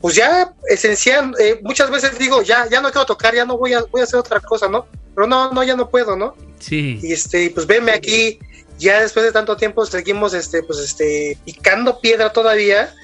pues 0.00 0.14
ya 0.14 0.54
esencial, 0.70 1.34
eh, 1.38 1.60
muchas 1.62 1.90
veces 1.90 2.18
digo, 2.18 2.40
ya, 2.40 2.66
ya 2.70 2.80
no 2.80 2.90
quiero 2.90 3.04
tocar, 3.04 3.34
ya 3.34 3.44
no 3.44 3.58
voy 3.58 3.74
a, 3.74 3.82
voy 3.82 4.00
a 4.00 4.04
hacer 4.04 4.18
otra 4.18 4.40
cosa, 4.40 4.68
¿no? 4.68 4.86
Pero 5.14 5.26
no, 5.26 5.52
no, 5.52 5.62
ya 5.62 5.76
no 5.76 5.90
puedo, 5.90 6.16
¿no? 6.16 6.34
Sí. 6.58 6.98
Y 7.02 7.12
este, 7.12 7.50
pues 7.50 7.66
venme 7.66 7.92
aquí, 7.92 8.38
ya 8.78 9.02
después 9.02 9.26
de 9.26 9.32
tanto 9.32 9.58
tiempo 9.58 9.84
seguimos, 9.84 10.32
este, 10.32 10.62
pues 10.62 10.78
este, 10.78 11.36
picando 11.44 12.00
piedra 12.00 12.32
todavía 12.32 12.94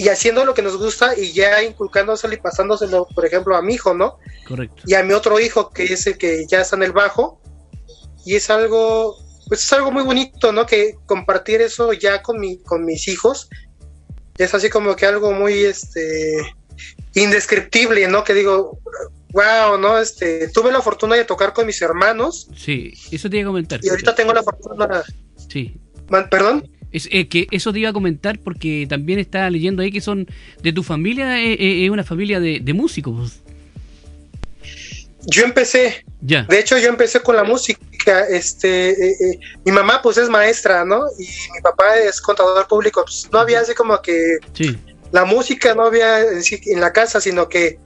y 0.00 0.08
haciendo 0.08 0.46
lo 0.46 0.54
que 0.54 0.62
nos 0.62 0.78
gusta 0.78 1.14
y 1.14 1.32
ya 1.32 1.62
inculcándoselo 1.62 2.32
y 2.32 2.38
pasándoselo, 2.38 3.06
por 3.14 3.26
ejemplo, 3.26 3.54
a 3.54 3.60
mi 3.60 3.74
hijo, 3.74 3.92
¿no? 3.92 4.16
Correcto. 4.48 4.82
Y 4.86 4.94
a 4.94 5.02
mi 5.02 5.12
otro 5.12 5.38
hijo, 5.38 5.68
que 5.68 5.84
es 5.84 6.06
el 6.06 6.16
que 6.16 6.46
ya 6.46 6.62
está 6.62 6.76
en 6.76 6.84
el 6.84 6.92
bajo. 6.92 7.38
Y 8.24 8.34
es 8.36 8.48
algo, 8.48 9.18
pues 9.46 9.62
es 9.62 9.70
algo 9.74 9.92
muy 9.92 10.02
bonito, 10.02 10.52
¿no? 10.52 10.64
Que 10.64 10.96
compartir 11.04 11.60
eso 11.60 11.92
ya 11.92 12.22
con, 12.22 12.40
mi, 12.40 12.62
con 12.62 12.86
mis 12.86 13.08
hijos 13.08 13.50
es 14.38 14.54
así 14.54 14.70
como 14.70 14.96
que 14.96 15.04
algo 15.04 15.32
muy, 15.32 15.64
este, 15.64 16.34
indescriptible, 17.14 18.08
¿no? 18.08 18.24
Que 18.24 18.32
digo, 18.32 18.78
wow, 19.32 19.78
¿no? 19.78 19.98
Este, 19.98 20.48
tuve 20.48 20.72
la 20.72 20.80
fortuna 20.80 21.16
de 21.16 21.26
tocar 21.26 21.52
con 21.52 21.66
mis 21.66 21.82
hermanos. 21.82 22.48
Sí, 22.56 22.94
eso 23.10 23.28
iba 23.28 23.42
a 23.42 23.46
comentar. 23.52 23.80
Y 23.82 23.90
ahorita 23.90 24.14
tengo 24.14 24.32
la 24.32 24.42
fortuna. 24.42 25.02
Sí. 25.46 25.78
¿Perdón? 26.30 26.70
Es, 26.92 27.08
eh, 27.10 27.28
que 27.28 27.46
eso 27.50 27.72
te 27.72 27.78
iba 27.78 27.90
a 27.90 27.92
comentar 27.92 28.38
porque 28.38 28.86
también 28.88 29.18
estaba 29.18 29.48
leyendo 29.50 29.82
ahí 29.82 29.92
que 29.92 30.00
son 30.00 30.26
de 30.62 30.72
tu 30.72 30.82
familia, 30.82 31.40
eh, 31.40 31.52
eh, 31.52 31.84
es 31.84 31.90
una 31.90 32.04
familia 32.04 32.40
de, 32.40 32.72
músicos. 32.74 33.40
Yo 35.26 35.44
empecé, 35.44 36.04
ya. 36.22 36.44
de 36.44 36.58
hecho 36.58 36.78
yo 36.78 36.88
empecé 36.88 37.20
con 37.20 37.36
la 37.36 37.44
música, 37.44 38.26
este, 38.28 39.38
mi 39.64 39.72
mamá 39.72 40.00
pues 40.02 40.16
es 40.16 40.30
maestra, 40.30 40.84
¿no? 40.84 41.02
Y 41.18 41.24
mi 41.24 41.60
papá 41.62 41.98
es 41.98 42.20
contador 42.20 42.66
público, 42.66 43.04
pues 43.04 43.28
no 43.30 43.38
había 43.38 43.60
así 43.60 43.74
como 43.74 44.00
que 44.00 44.38
la 45.12 45.26
música 45.26 45.74
no 45.74 45.82
había 45.82 46.20
en 46.22 46.80
la 46.80 46.92
casa, 46.92 47.20
sino 47.20 47.48
que 47.48 47.78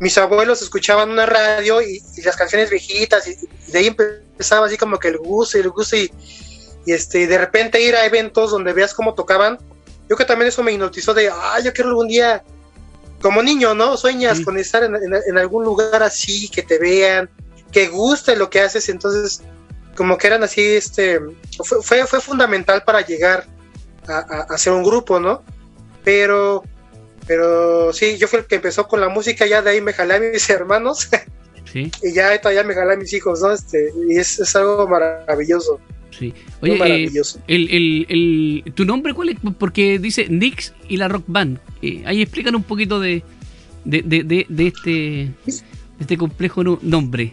mis 0.00 0.18
abuelos 0.18 0.60
escuchaban 0.60 1.10
una 1.10 1.24
radio 1.24 1.80
y, 1.80 2.02
las 2.24 2.36
canciones 2.36 2.68
viejitas 2.68 3.26
y, 3.26 3.30
y, 3.30 3.72
de 3.72 3.78
ahí 3.78 3.86
empezaba 3.86 4.66
así 4.66 4.76
como 4.76 4.98
que 4.98 5.08
el 5.08 5.18
gusto 5.18 5.56
y 5.56 5.62
el 5.62 5.70
gusto 5.70 5.96
y, 5.96 6.10
y 6.86 6.92
este, 6.92 7.26
de 7.26 7.38
repente 7.38 7.80
ir 7.80 7.94
a 7.94 8.04
eventos 8.04 8.50
donde 8.50 8.72
veas 8.72 8.94
cómo 8.94 9.14
tocaban, 9.14 9.58
yo 10.08 10.16
que 10.16 10.24
también 10.24 10.48
eso 10.48 10.62
me 10.62 10.72
hipnotizó 10.72 11.14
de, 11.14 11.30
ah, 11.30 11.58
yo 11.60 11.72
quiero 11.72 11.90
algún 11.90 12.08
día, 12.08 12.42
como 13.22 13.42
niño, 13.42 13.74
¿no? 13.74 13.96
Sueñas 13.96 14.40
con 14.40 14.58
estar 14.58 14.84
en, 14.84 15.38
algún 15.38 15.64
lugar 15.64 16.02
así, 16.02 16.48
que 16.48 16.62
te 16.62 16.78
vean, 16.78 17.30
que 17.72 17.88
guste 17.88 18.36
lo 18.36 18.50
que 18.50 18.60
haces, 18.60 18.88
entonces, 18.90 19.40
como 19.96 20.18
que 20.18 20.26
eran 20.26 20.42
así, 20.42 20.60
este, 20.62 21.20
fue, 21.62 22.06
fue, 22.06 22.20
fundamental 22.20 22.82
para 22.84 23.00
llegar 23.00 23.46
a, 24.06 24.46
hacer 24.50 24.74
un 24.74 24.82
grupo, 24.82 25.18
¿no? 25.18 25.42
Pero, 26.04 26.64
pero 27.26 27.94
sí, 27.94 28.18
yo 28.18 28.28
fui 28.28 28.40
el 28.40 28.46
que 28.46 28.56
empezó 28.56 28.86
con 28.86 29.00
la 29.00 29.08
música, 29.08 29.46
ya 29.46 29.62
de 29.62 29.70
ahí 29.70 29.80
me 29.80 29.94
jalé 29.94 30.14
a 30.14 30.20
mis 30.20 30.48
hermanos. 30.50 31.08
¿Sí? 31.72 31.90
y 32.02 32.12
ya 32.12 32.40
todavía 32.40 32.62
me 32.62 32.74
jalé 32.74 32.92
a 32.92 32.96
mis 32.96 33.12
hijos, 33.14 33.40
¿no? 33.40 33.50
Este, 33.50 33.90
y 34.06 34.18
es, 34.18 34.38
es 34.38 34.54
algo 34.54 34.86
maravilloso. 34.86 35.80
Sí. 36.18 36.32
Oye, 36.60 36.78
eh, 37.06 37.10
el, 37.48 38.06
el, 38.08 38.72
¿tu 38.74 38.84
nombre 38.84 39.14
cuál 39.14 39.30
es? 39.30 39.36
Porque 39.58 39.98
dice 39.98 40.26
Nix 40.28 40.72
y 40.88 40.96
la 40.96 41.08
Rock 41.08 41.24
Band. 41.26 41.58
Eh, 41.82 42.02
ahí 42.06 42.22
explican 42.22 42.54
un 42.54 42.62
poquito 42.62 43.00
de, 43.00 43.22
de, 43.84 44.02
de, 44.02 44.46
de, 44.48 44.66
este, 44.66 45.30
este 45.98 46.16
complejo 46.16 46.62
nombre. 46.82 47.32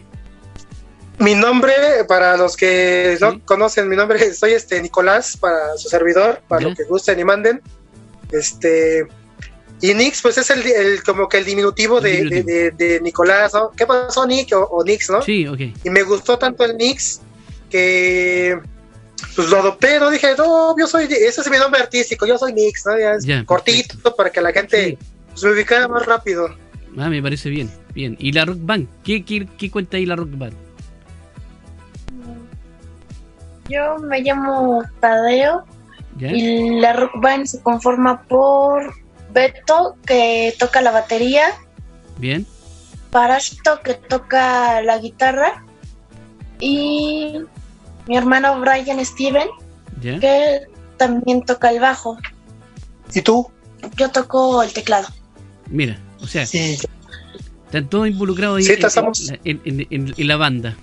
Mi 1.19 1.35
nombre, 1.35 1.73
para 2.07 2.35
los 2.37 2.57
que 2.57 3.17
no 3.21 3.39
conocen 3.45 3.87
mi 3.87 3.95
nombre, 3.95 4.33
soy 4.33 4.53
este 4.53 4.81
Nicolás, 4.81 5.37
para 5.37 5.77
su 5.77 5.87
servidor, 5.87 6.41
para 6.47 6.69
lo 6.69 6.75
que 6.75 6.83
gusten 6.83 7.19
y 7.19 7.23
manden. 7.23 7.61
Este, 8.31 9.05
y 9.81 9.93
Nix, 9.93 10.21
pues 10.21 10.37
es 10.37 10.49
el, 10.49 11.03
como 11.03 11.29
que 11.29 11.37
el 11.37 11.45
diminutivo, 11.45 12.01
de, 12.01 12.73
de, 12.75 12.99
Nicolás, 13.01 13.53
¿no? 13.53 13.71
¿Qué 13.71 13.85
pasó, 13.85 14.25
Nick? 14.25 14.55
O, 14.55 14.63
o 14.63 14.83
Nix, 14.83 15.09
¿no? 15.11 15.21
Sí, 15.21 15.47
ok. 15.47 15.59
Y 15.83 15.89
me 15.91 16.01
gustó 16.03 16.39
tanto 16.39 16.63
el 16.63 16.77
Nix 16.77 17.21
que 17.71 18.59
pues 19.35 19.49
lo 19.49 19.57
adopté, 19.59 19.99
¿no? 19.99 20.09
Dije, 20.09 20.35
no, 20.37 20.75
yo 20.77 20.87
soy, 20.87 21.05
ese 21.05 21.41
es 21.41 21.49
mi 21.49 21.57
nombre 21.57 21.81
artístico, 21.81 22.25
yo 22.25 22.37
soy 22.37 22.53
Nix, 22.53 22.83
¿no? 22.85 23.45
cortito 23.45 24.15
para 24.15 24.29
que 24.29 24.41
la 24.41 24.51
gente 24.51 24.97
pues, 25.29 25.43
me 25.43 25.51
ubicara 25.51 25.87
más 25.87 26.05
rápido. 26.05 26.55
Ah, 26.97 27.09
me 27.09 27.21
parece 27.21 27.49
bien, 27.49 27.71
bien. 27.93 28.17
¿Y 28.19 28.33
la 28.33 28.45
Rock 28.45 28.59
Band? 28.61 28.87
¿Qué, 29.03 29.23
qué, 29.23 29.71
cuenta 29.71 29.97
ahí 29.97 30.05
la 30.05 30.15
Rock 30.15 30.37
Band? 30.37 30.53
Yo 33.69 33.97
me 33.99 34.21
llamo 34.21 34.83
Tadeo 34.99 35.63
y 36.19 36.81
la 36.81 36.93
Rock 36.93 37.13
Band 37.15 37.45
se 37.45 37.61
conforma 37.61 38.21
por 38.23 38.93
Beto, 39.31 39.95
que 40.05 40.53
toca 40.59 40.81
la 40.81 40.91
batería. 40.91 41.45
Bien. 42.17 42.45
Parashito, 43.11 43.81
que 43.81 43.93
toca 43.93 44.81
la 44.81 44.97
guitarra. 44.97 45.63
Y 46.59 47.41
mi 48.07 48.17
hermano 48.17 48.59
Brian 48.59 49.03
Steven, 49.05 49.47
que 50.01 50.61
también 50.97 51.43
toca 51.43 51.69
el 51.69 51.79
bajo. 51.79 52.17
¿Y 53.13 53.21
tú? 53.21 53.49
Yo 53.97 54.09
toco 54.09 54.63
el 54.63 54.71
teclado. 54.73 55.07
Mira, 55.67 55.99
o 56.21 56.27
sea, 56.27 56.43
están 56.43 57.89
todos 57.89 58.07
involucrados 58.07 58.59
ahí 58.59 58.77
en, 59.43 60.27
la 60.27 60.37
banda. 60.37 60.75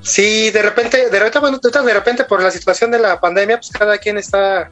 Sí, 0.00 0.50
de 0.50 0.62
repente, 0.62 1.10
de 1.10 1.18
repente, 1.18 1.82
de 1.82 1.94
repente 1.94 2.24
por 2.24 2.42
la 2.42 2.50
situación 2.50 2.90
de 2.90 2.98
la 2.98 3.20
pandemia, 3.20 3.56
pues 3.56 3.70
cada 3.70 3.96
quien 3.98 4.18
está 4.18 4.70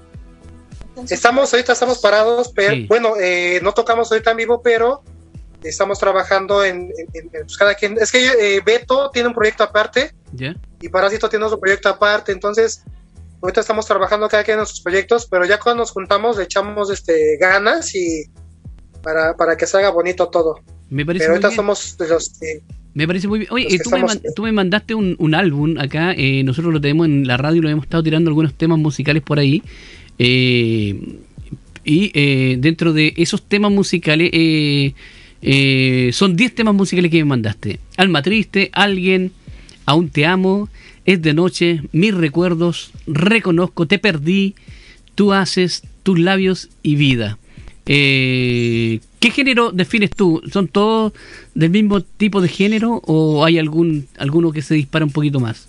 Estamos, 1.09 1.53
ahorita 1.53 1.73
estamos 1.73 1.99
parados, 1.99 2.53
pero 2.55 2.87
bueno, 2.87 3.15
eh, 3.19 3.61
no 3.63 3.73
tocamos 3.73 4.11
ahorita 4.13 4.33
en 4.33 4.37
vivo, 4.37 4.63
pero 4.63 5.03
estamos 5.69 5.99
trabajando 5.99 6.65
en, 6.65 6.93
pues, 7.31 7.57
cada 7.57 7.75
quien. 7.75 7.97
Es 7.99 8.11
que 8.11 8.27
eh, 8.27 8.61
Beto 8.65 9.11
tiene 9.11 9.29
un 9.29 9.35
proyecto 9.35 9.65
aparte 9.65 10.13
y 10.81 10.89
Parásito 10.89 11.29
tiene 11.29 11.45
otro 11.45 11.61
proyecto 11.61 11.89
aparte, 11.89 12.33
entonces 12.33 12.83
ahorita 13.41 13.61
estamos 13.61 13.87
trabajando 13.87 14.29
cada 14.29 14.45
quien 14.45 14.59
en 14.59 14.67
sus 14.67 14.81
proyectos, 14.81 15.27
pero 15.31 15.45
ya 15.45 15.59
cuando 15.59 15.83
nos 15.83 15.91
juntamos 15.91 16.37
le 16.37 16.45
echamos 16.45 16.91
este 16.91 17.37
ganas 17.39 17.95
y 17.95 18.25
para, 19.03 19.37
para 19.37 19.57
que 19.57 19.67
salga 19.67 19.91
bonito 19.91 20.29
todo. 20.29 20.61
Me 20.91 21.05
parece 21.05 21.25
pero 21.25 21.35
ahorita 21.35 21.51
somos 21.51 21.97
los 21.99 22.33
me 22.95 23.07
parece 23.07 23.27
muy 23.27 23.41
bien. 23.41 23.53
Oye, 23.53 23.79
tú, 23.83 23.91
me 23.91 24.05
tú, 24.37 24.43
me 24.43 24.53
mandaste 24.53 24.95
un, 24.95 25.17
un 25.19 25.35
álbum 25.35 25.79
acá, 25.79 26.13
eh, 26.13 26.43
nosotros 26.45 26.75
lo 26.75 26.81
tenemos 26.81 27.07
en 27.07 27.27
la 27.27 27.39
radio, 27.39 27.63
lo 27.63 27.71
hemos 27.71 27.85
estado 27.85 28.03
tirando 28.03 28.29
algunos 28.29 28.53
temas 28.55 28.79
musicales 28.79 29.23
por 29.23 29.39
ahí. 29.39 29.63
Eh, 30.19 31.19
y 31.85 32.13
eh, 32.15 32.57
dentro 32.59 32.93
de 32.93 33.15
esos 33.17 33.49
temas 33.49 33.73
musicales, 33.73 34.31
eh, 34.33 34.95
son 36.13 36.37
10 36.37 36.55
temas 36.55 36.75
musicales 36.75 37.11
que 37.11 37.19
me 37.19 37.25
mandaste. 37.25 37.81
Alma 37.97 38.23
Triste, 38.23 38.71
Alguien, 38.73 39.33
Aún 39.87 40.11
Te 40.11 40.27
Amo, 40.27 40.69
Es 41.05 41.21
de 41.21 41.35
Noche, 41.35 41.83
Mis 41.93 42.15
Recuerdos, 42.15 42.93
Reconozco, 43.07 43.87
Te 43.87 43.99
Perdí, 43.99 44.55
Tú 45.15 45.33
Haces, 45.33 45.83
Tus 46.03 46.19
Labios 46.19 46.69
y 46.83 46.97
Vida. 46.97 47.39
¿Qué 47.85 49.01
género 49.21 49.73
defines 49.73 50.11
tú? 50.11 50.41
¿Son 50.53 50.69
todos 50.69 51.13
del 51.55 51.71
mismo 51.71 52.01
tipo 52.03 52.41
de 52.41 52.49
género 52.49 53.03
o 53.05 53.45
hay 53.45 53.59
algún 53.59 54.09
alguno 54.19 54.53
que 54.53 54.63
se 54.63 54.75
dispara 54.75 55.05
un 55.05 55.13
poquito 55.13 55.41
más? 55.41 55.69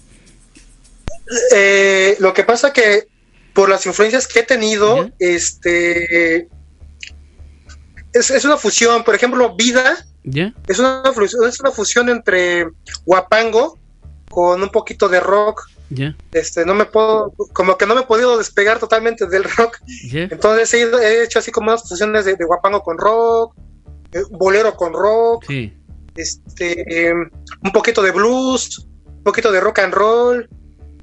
lo 2.20 2.34
que 2.34 2.44
pasa 2.44 2.72
que 2.74 3.08
por 3.54 3.70
las 3.70 3.86
influencias 3.86 4.28
que 4.28 4.42
he 4.42 4.44
tenido, 4.44 5.10
este 5.20 6.48
es, 8.14 8.46
una 8.46 8.58
fusión, 8.58 9.04
por 9.04 9.16
ejemplo, 9.16 9.56
Vida 9.56 9.98
es, 10.68 10.80
una, 10.80 11.04
es 11.48 11.60
una 11.60 11.72
fusión 11.72 12.10
entre 12.10 12.68
guapango 13.06 13.78
con 14.30 14.62
un 14.62 14.70
poquito 14.70 15.10
de 15.10 15.20
rock. 15.20 15.70
Este, 16.32 16.66
no 16.66 16.74
me 16.74 16.86
puedo, 16.86 17.34
como 17.54 17.78
que 17.78 17.86
no 17.86 17.94
me 17.94 18.02
he 18.02 18.06
podido 18.06 18.38
despegar 18.38 18.80
totalmente 18.80 19.28
del 19.28 19.44
rock. 19.44 19.80
Entonces 20.12 20.74
he, 20.74 21.24
hecho 21.24 21.40
así 21.40 21.52
como 21.52 21.70
unas 21.70 21.88
fusiones 21.88 22.26
de, 22.26 22.36
guapango 22.36 22.82
con 22.82 22.98
rock, 22.98 23.56
eh, 24.12 24.24
bolero 24.32 24.76
con 24.76 24.94
rock, 24.94 25.46
este, 26.16 27.08
em, 27.08 27.30
un 27.64 27.72
poquito 27.72 28.02
de 28.02 28.12
blues, 28.12 28.88
un 29.06 29.24
poquito 29.24 29.52
de 29.52 29.60
rock 29.60 29.80
and 29.80 29.94
roll, 29.94 30.50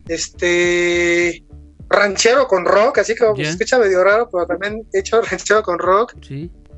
este, 0.08 1.44
ranchero 1.88 2.46
con 2.46 2.64
rock, 2.64 2.98
así 2.98 3.14
que 3.14 3.44
se 3.44 3.50
escucha 3.50 3.78
medio 3.78 4.02
raro, 4.02 4.28
pero 4.30 4.46
también 4.46 4.86
he 4.92 5.00
hecho 5.00 5.20
ranchero 5.30 5.62
con 5.62 5.78
rock. 5.78 6.14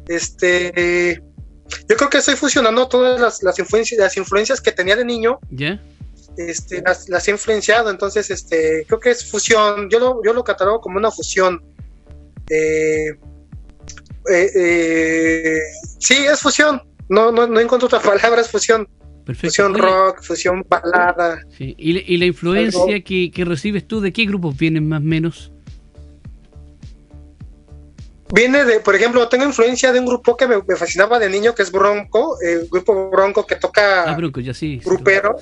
Este, 0.09 1.23
yo 1.88 1.97
creo 1.97 2.11
que 2.11 2.19
estoy 2.19 2.37
fusionando 2.37 2.88
todas 2.88 3.21
las, 3.21 3.43
las, 3.43 3.59
influencias, 3.59 4.01
las 4.01 4.17
influencias 4.17 4.61
que 4.61 4.73
tenía 4.73 4.97
de 4.97 5.05
niño. 5.05 5.38
Este, 6.37 6.83
las, 6.83 7.29
he 7.29 7.31
influenciado, 7.31 7.91
entonces, 7.91 8.31
este, 8.31 8.85
creo 8.87 9.01
que 9.01 9.11
es 9.11 9.31
fusión. 9.31 9.88
Yo 9.91 9.99
lo, 9.99 10.21
yo 10.25 10.33
lo 10.33 10.45
catalogo 10.45 10.81
como 10.81 10.99
una 10.99 11.11
fusión. 11.11 11.62
Eh, 12.49 13.11
eh, 14.31 14.51
eh, 14.55 15.59
sí, 15.99 16.15
es 16.15 16.41
fusión. 16.41 16.83
No, 17.09 17.31
no, 17.31 17.47
no 17.47 17.61
encuentro 17.61 17.87
otra 17.87 18.01
palabra, 18.03 18.41
es 18.41 18.51
fusión. 18.51 18.88
Fusión 19.35 19.75
rock, 19.75 20.21
fusión 20.23 20.65
balada. 20.69 21.41
¿Y, 21.59 22.19
la 22.19 22.25
influencia 22.25 23.03
que, 23.05 23.31
recibes 23.45 23.87
tú, 23.87 24.01
de 24.01 24.12
qué 24.12 24.25
grupos 24.25 24.57
vienen 24.57 24.88
más 24.88 25.01
o 25.01 25.05
menos? 25.05 25.52
Viene 28.33 28.64
de, 28.64 28.81
por 28.81 28.95
ejemplo, 28.95 29.29
tengo 29.29 29.45
influencia 29.45 29.92
de 29.92 30.01
un 30.01 30.07
grupo 30.07 30.38
que 30.38 30.47
me, 30.47 30.62
fascinaba 30.75 31.18
de 31.18 31.29
niño, 31.29 31.55
que 31.55 31.62
es 31.62 31.71
Bronco, 31.71 32.38
el 32.40 32.66
grupo 32.66 33.11
Bronco 33.11 33.47
que 33.47 33.57
toca 33.57 34.05
ah, 34.05 34.16
Bronco, 34.16 34.40
ya 34.40 34.55
sí, 34.55 34.81
grupero. 34.83 35.37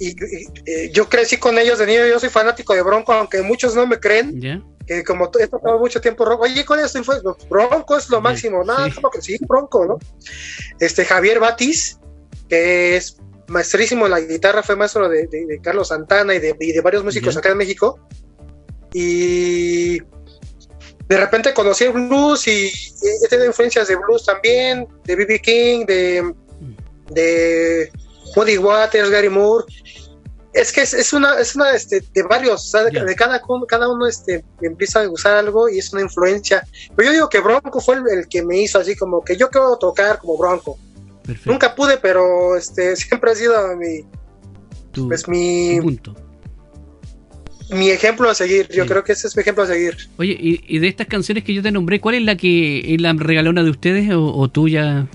Y, 0.00 0.16
eh, 0.64 0.90
yo 0.94 1.10
crecí 1.10 1.36
con 1.36 1.58
ellos 1.58 1.78
de 1.78 1.86
niño, 1.86 2.06
yo 2.06 2.18
soy 2.18 2.30
fanático 2.30 2.74
de 2.74 2.80
Bronco, 2.80 3.12
aunque 3.12 3.42
muchos 3.42 3.74
no 3.74 3.86
me 3.86 4.00
creen. 4.00 4.64
Que 4.86 5.04
como 5.04 5.30
he 5.38 5.46
tocado 5.46 5.78
mucho 5.78 6.00
tiempo 6.00 6.24
Bronco, 6.24 6.44
oye, 6.44 6.64
con 6.64 6.80
esto 6.80 7.02
Bronco 7.50 7.98
es 7.98 8.08
lo 8.08 8.22
máximo, 8.22 8.64
nada, 8.64 8.88
como 8.94 9.10
que 9.10 9.20
sí, 9.20 9.36
Bronco, 9.46 9.84
¿no? 9.84 9.98
Este 10.80 11.04
Javier 11.04 11.38
Batis, 11.38 12.00
que 12.48 12.96
es 12.96 13.18
maestrísimo 13.48 14.06
en 14.06 14.12
la 14.12 14.20
guitarra, 14.20 14.62
fue 14.62 14.74
maestro 14.74 15.06
de, 15.06 15.28
Carlos 15.62 15.88
Santana 15.88 16.34
y 16.34 16.38
de, 16.38 16.80
varios 16.82 17.04
músicos 17.04 17.36
acá 17.36 17.50
en 17.50 17.58
México. 17.58 18.00
Y 18.94 20.00
de 21.08 21.16
repente 21.16 21.52
conocí 21.52 21.84
el 21.84 21.92
blues 21.92 22.46
y 22.48 22.66
he 22.68 23.28
tenido 23.28 23.46
influencias 23.46 23.88
de 23.88 23.96
blues 23.96 24.24
también, 24.24 24.86
de 25.04 25.16
B.B. 25.16 25.40
King, 25.40 25.86
de, 25.86 26.34
de 27.10 27.92
Woody 28.36 28.58
Waters, 28.58 29.10
Gary 29.10 29.28
Moore. 29.28 29.66
Es 30.52 30.72
que 30.72 30.82
es, 30.82 31.12
una, 31.12 31.38
es 31.40 31.56
una 31.56 31.72
este, 31.72 32.00
de 32.14 32.22
varios, 32.22 32.70
de, 32.70 33.14
cada, 33.16 33.42
cada 33.66 33.88
uno 33.88 34.06
este, 34.06 34.44
empieza 34.62 35.02
a 35.02 35.10
usar 35.10 35.34
algo 35.34 35.68
y 35.68 35.78
es 35.78 35.92
una 35.92 36.02
influencia. 36.02 36.64
Pero 36.94 37.08
yo 37.08 37.12
digo 37.12 37.28
que 37.28 37.40
Bronco 37.40 37.80
fue 37.80 37.96
el, 37.96 38.04
el 38.18 38.28
que 38.28 38.42
me 38.42 38.58
hizo 38.58 38.78
así 38.78 38.94
como 38.94 39.22
que 39.22 39.36
yo 39.36 39.50
quiero 39.50 39.76
tocar 39.76 40.18
como 40.18 40.38
Bronco. 40.38 40.78
Nunca 41.44 41.74
pude, 41.74 41.96
pero 41.98 42.56
este 42.56 42.94
siempre 42.96 43.32
ha 43.32 43.34
sido 43.34 43.76
mi 43.76 44.04
pues 45.08 45.26
mi 45.26 45.80
punto. 45.80 46.14
Mi 47.70 47.90
ejemplo 47.90 48.28
a 48.28 48.34
seguir, 48.34 48.68
yo 48.68 48.86
creo 48.86 49.02
que 49.04 49.12
ese 49.12 49.26
es 49.26 49.36
mi 49.36 49.40
ejemplo 49.40 49.64
a 49.64 49.66
seguir. 49.66 49.96
Oye, 50.18 50.36
y, 50.38 50.78
de 50.78 50.86
estas 50.86 51.06
canciones 51.06 51.44
que 51.44 51.54
yo 51.54 51.62
te 51.62 51.70
nombré, 51.70 52.00
¿cuál 52.00 52.16
es 52.16 52.22
la 52.22 52.36
que 52.36 52.94
es 52.94 53.00
la 53.00 53.12
regalona 53.14 53.62
de 53.62 53.70
ustedes 53.70 54.10
o, 54.12 54.48
tuya? 54.48 55.06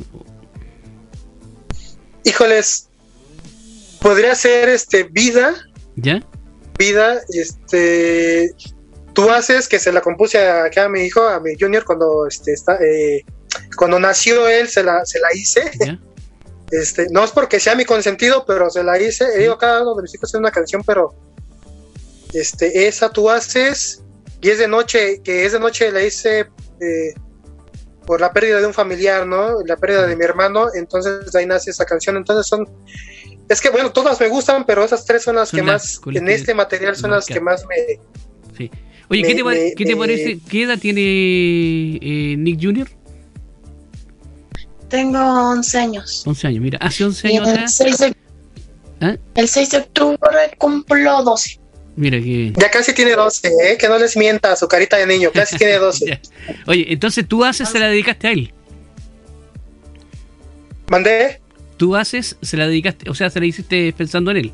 Híjoles, 2.24 2.90
podría 4.02 4.34
ser 4.36 4.70
este 4.70 5.04
Vida. 5.04 5.56
¿Ya? 5.96 6.24
Vida, 6.78 7.20
este 7.34 8.52
tú 9.14 9.30
haces 9.30 9.68
que 9.68 9.80
se 9.80 9.92
la 9.92 10.02
compuse 10.02 10.40
acá 10.40 10.86
a 10.86 10.90
mi 10.90 11.02
hijo, 11.02 11.22
a 11.22 11.40
mi 11.40 11.52
junior 11.60 11.84
cuando 11.84 12.26
este 12.28 12.54
está 12.54 12.76
eh, 12.76 13.26
cuando 13.76 14.00
nació 14.00 14.48
él 14.48 14.68
se 14.68 14.84
la, 14.84 15.06
se 15.06 15.20
la 15.20 15.28
hice. 15.34 15.72
Este, 16.72 17.08
no 17.10 17.24
es 17.24 17.32
porque 17.32 17.60
sea 17.60 17.76
mi 17.76 17.84
consentido, 17.84 18.46
pero 18.46 18.70
se 18.70 18.84
la 18.84 19.02
hice. 19.02 19.26
He 19.36 19.40
digo, 19.40 19.58
cada 19.58 19.82
uno 19.82 19.96
de 19.96 20.04
mis 20.04 20.14
hijos 20.14 20.32
tiene 20.32 20.46
una 20.46 20.52
canción, 20.52 20.84
pero 20.86 21.16
este, 22.34 22.88
esa 22.88 23.10
tú 23.12 23.30
haces. 23.30 24.04
Y 24.42 24.50
es 24.50 24.60
de 24.60 24.68
noche, 24.68 25.22
que 25.24 25.46
es 25.46 25.52
de 25.52 25.60
noche 25.60 25.92
la 25.92 26.04
hice 26.04 26.48
eh, 26.80 27.14
por 28.06 28.22
la 28.22 28.32
pérdida 28.32 28.60
de 28.60 28.68
un 28.68 28.74
familiar, 28.74 29.28
¿no? 29.28 29.62
La 29.66 29.76
pérdida 29.76 30.08
de 30.08 30.16
mi 30.16 30.24
hermano. 30.24 30.68
Entonces 30.74 31.36
ahí 31.36 31.46
nace 31.46 31.72
esa 31.72 31.86
canción. 31.86 32.18
Entonces 32.18 32.48
son. 32.48 32.68
Es 33.50 33.60
que 33.60 33.70
bueno, 33.70 33.92
todas 33.92 34.20
me 34.20 34.28
gustan, 34.30 34.66
pero 34.66 34.84
esas 34.84 35.06
tres 35.06 35.24
son 35.24 35.36
las 35.36 35.52
que 35.52 35.64
más, 35.64 36.00
en 36.06 36.30
este 36.30 36.54
material 36.54 36.96
son 36.96 37.12
las 37.12 37.26
que 37.26 37.40
más 37.40 37.66
me. 37.66 38.00
Sí. 38.58 38.72
Oye, 39.10 39.24
¿qué, 39.24 39.36
te, 39.36 39.74
¿qué 39.76 39.86
te, 39.86 39.96
parece? 39.96 40.40
¿Qué 40.48 40.64
edad 40.64 40.78
tiene 40.78 41.02
eh, 41.02 42.36
Nick 42.38 42.62
Jr.? 42.62 42.88
Tengo 44.88 45.20
11 45.20 45.78
años. 45.78 46.24
11 46.26 46.48
años, 46.48 46.62
mira, 46.62 46.78
hace 46.80 47.06
11 47.06 47.28
años. 47.28 47.48
El 47.48 47.70
6, 47.70 47.98
de, 47.98 48.16
¿Eh? 49.02 49.18
el 49.36 49.48
6 49.48 49.72
de 49.72 49.78
octubre 49.78 50.18
cumplo 50.58 51.24
12. 51.24 51.60
Mira 52.00 52.18
que... 52.18 52.54
Ya 52.56 52.72
casi 52.72 52.94
tiene 52.94 53.12
12, 53.12 53.50
¿eh? 53.50 53.78
que 53.78 53.90
no 53.90 54.00
les 54.00 54.16
mienta 54.16 54.56
su 54.56 54.70
carita 54.70 54.96
de 54.96 55.06
niño, 55.06 55.32
casi 55.34 55.58
tiene 55.58 55.74
12. 55.80 56.22
Oye, 56.66 56.86
entonces 56.94 57.28
tú 57.28 57.44
haces, 57.44 57.68
se 57.68 57.78
la 57.78 57.90
dedicaste 57.90 58.28
a 58.30 58.32
él. 58.32 58.54
¿Mandé? 60.88 61.42
Tú 61.76 61.98
haces, 61.98 62.38
se 62.42 62.56
la 62.56 62.68
dedicaste, 62.68 63.10
o 63.10 63.16
sea, 63.16 63.30
se 63.30 63.42
la 63.42 63.48
hiciste 63.48 63.92
pensando 63.92 64.32
en 64.32 64.38
él. 64.38 64.52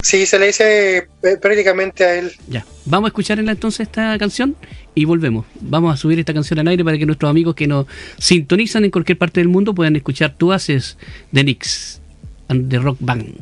Sí, 0.00 0.24
se 0.24 0.38
le 0.38 0.48
hice 0.48 0.96
eh, 0.96 1.36
prácticamente 1.38 2.04
a 2.04 2.14
él. 2.14 2.32
Ya, 2.48 2.64
vamos 2.86 3.08
a 3.08 3.10
escuchar 3.10 3.38
entonces 3.38 3.80
esta 3.80 4.16
canción 4.16 4.56
y 4.94 5.04
volvemos. 5.04 5.44
Vamos 5.60 5.92
a 5.92 5.98
subir 5.98 6.18
esta 6.18 6.32
canción 6.32 6.58
al 6.60 6.68
aire 6.68 6.82
para 6.82 6.96
que 6.96 7.04
nuestros 7.04 7.28
amigos 7.28 7.54
que 7.54 7.66
nos 7.66 7.86
sintonizan 8.16 8.86
en 8.86 8.90
cualquier 8.90 9.18
parte 9.18 9.40
del 9.40 9.48
mundo 9.48 9.74
puedan 9.74 9.96
escuchar 9.96 10.34
Tú 10.38 10.50
haces 10.50 10.96
de 11.30 11.44
Nix 11.44 12.00
and 12.48 12.70
the 12.70 12.78
Rock 12.78 12.96
Band. 13.00 13.34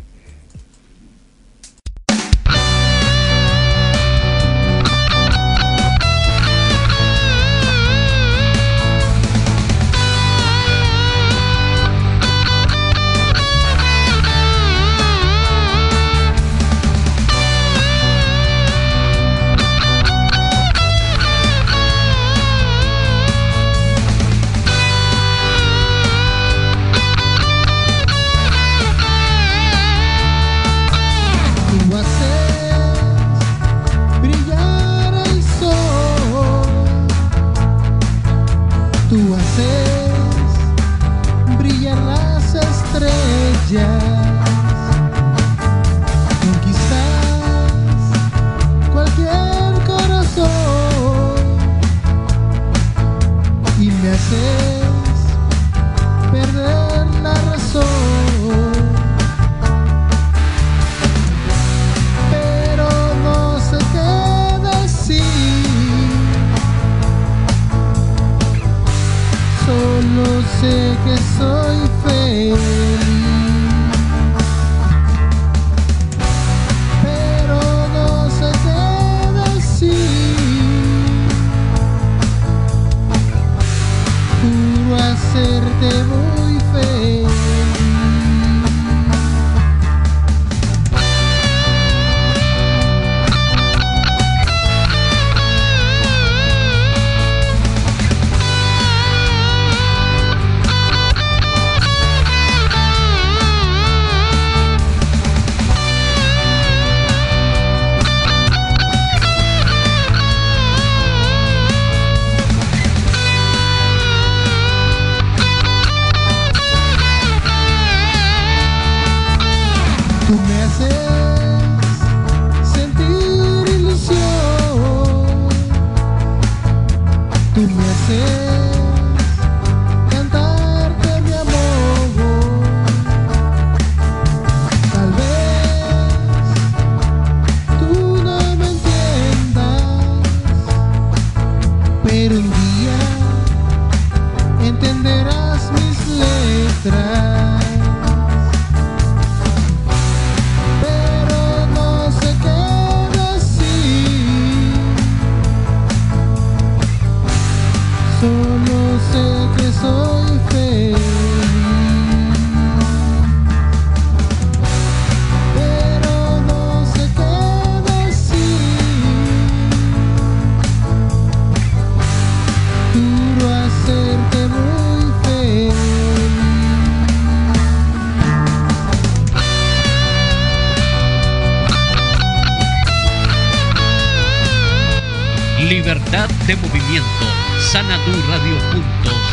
de 186.46 186.56
movimiento 186.56 187.26
Sanatur 187.58 188.28
Radio 188.28 188.58
Punto. 188.70 189.23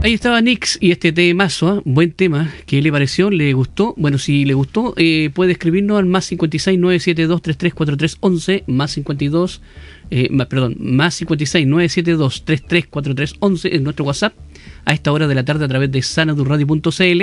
Ahí 0.00 0.14
estaba 0.14 0.40
Nix 0.40 0.78
y 0.80 0.92
este 0.92 1.12
temazo, 1.12 1.78
¿eh? 1.78 1.82
buen 1.84 2.12
tema, 2.12 2.54
¿qué 2.66 2.80
le 2.80 2.92
pareció? 2.92 3.30
¿Le 3.30 3.52
gustó? 3.52 3.94
Bueno, 3.96 4.16
si 4.18 4.44
le 4.44 4.54
gustó, 4.54 4.94
eh, 4.96 5.30
puede 5.34 5.52
escribirnos 5.52 5.98
al 5.98 6.06
más 6.06 6.24
56 6.26 6.78
972 6.78 7.42
334311, 7.42 8.64
más 8.68 8.92
52, 8.92 9.60
eh, 10.10 10.28
más, 10.30 10.46
perdón, 10.46 10.76
más 10.78 11.16
56 11.16 11.66
972 11.66 12.44
334311 12.44 13.74
en 13.74 13.82
nuestro 13.82 14.04
WhatsApp 14.04 14.34
a 14.84 14.94
esta 14.94 15.10
hora 15.10 15.26
de 15.26 15.34
la 15.34 15.44
tarde 15.44 15.64
a 15.64 15.68
través 15.68 15.90
de 15.90 16.00
sanadurradio.cl 16.00 17.22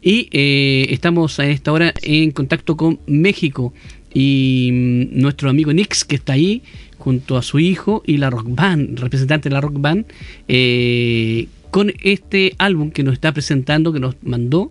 y 0.00 0.28
eh, 0.30 0.86
estamos 0.90 1.40
a 1.40 1.46
esta 1.46 1.72
hora 1.72 1.92
en 2.02 2.30
contacto 2.30 2.76
con 2.76 3.00
México 3.06 3.74
y 4.14 4.70
mm, 4.72 5.20
nuestro 5.20 5.50
amigo 5.50 5.72
Nix 5.72 6.04
que 6.04 6.14
está 6.14 6.34
ahí 6.34 6.62
junto 6.98 7.36
a 7.36 7.42
su 7.42 7.58
hijo 7.58 8.04
y 8.06 8.18
la 8.18 8.30
rock 8.30 8.46
band, 8.48 9.00
representante 9.00 9.48
de 9.48 9.54
la 9.54 9.60
rock 9.60 9.74
band, 9.80 10.06
eh, 10.46 11.48
con 11.72 11.92
este 12.02 12.54
álbum 12.58 12.90
que 12.90 13.02
nos 13.02 13.14
está 13.14 13.32
presentando, 13.32 13.92
que 13.94 13.98
nos 13.98 14.14
mandó 14.22 14.70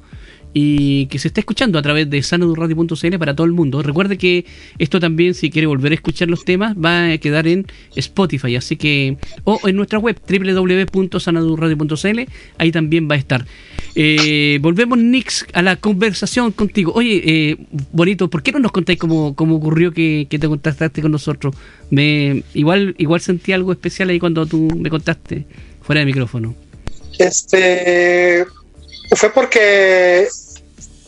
y 0.53 1.07
que 1.07 1.17
se 1.17 1.29
está 1.29 1.39
escuchando 1.41 1.79
a 1.79 1.81
través 1.81 2.09
de 2.09 2.21
sanadurradio.cl 2.21 3.17
para 3.17 3.35
todo 3.35 3.45
el 3.45 3.53
mundo. 3.53 3.81
Recuerde 3.81 4.19
que 4.19 4.45
esto 4.77 4.99
también, 4.99 5.33
si 5.33 5.49
quiere 5.49 5.65
volver 5.65 5.93
a 5.93 5.95
escuchar 5.95 6.29
los 6.29 6.45
temas, 6.45 6.75
va 6.77 7.11
a 7.11 7.17
quedar 7.17 7.47
en 7.47 7.65
Spotify, 7.95 8.55
así 8.55 8.75
que, 8.75 9.17
o 9.45 9.59
en 9.67 9.77
nuestra 9.77 9.97
web 9.97 10.15
www.sanadurradio.cl, 10.29 12.19
ahí 12.59 12.71
también 12.71 13.09
va 13.09 13.15
a 13.15 13.17
estar. 13.17 13.47
Eh, 13.95 14.59
volvemos, 14.61 14.99
Nix, 14.99 15.47
a 15.53 15.63
la 15.63 15.77
conversación 15.77 16.51
contigo. 16.51 16.91
Oye, 16.93 17.21
eh, 17.25 17.57
bonito, 17.91 18.29
¿por 18.29 18.43
qué 18.43 18.51
no 18.51 18.59
nos 18.59 18.71
contáis 18.71 18.99
cómo, 18.99 19.33
cómo 19.35 19.55
ocurrió 19.55 19.91
que, 19.91 20.27
te 20.29 20.47
contactaste 20.47 21.01
con 21.01 21.11
nosotros? 21.11 21.55
Me, 21.89 22.43
igual, 22.53 22.93
igual 22.99 23.21
sentí 23.21 23.53
algo 23.53 23.71
especial 23.71 24.09
ahí 24.09 24.19
cuando 24.19 24.45
tú 24.45 24.67
me 24.77 24.91
contaste 24.91 25.47
fuera 25.81 26.01
de 26.01 26.05
micrófono. 26.05 26.55
Este 27.21 28.45
fue 29.15 29.29
porque 29.29 30.27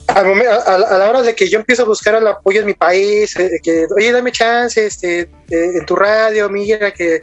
a, 0.07 0.23
la 0.23 1.09
hora 1.09 1.21
de 1.21 1.33
que 1.33 1.49
yo 1.49 1.59
empiezo 1.59 1.83
a 1.83 1.85
buscar 1.85 2.15
el 2.15 2.27
apoyo 2.27 2.59
en 2.59 2.67
mi 2.67 2.73
país, 2.73 3.35
eh, 3.37 3.59
que 3.63 3.87
oye, 3.95 4.11
dame 4.11 4.31
chance, 4.31 4.85
este, 4.85 5.21
eh, 5.21 5.27
en 5.49 5.85
tu 5.85 5.95
radio, 5.95 6.49
mira 6.49 6.91
que 6.91 7.21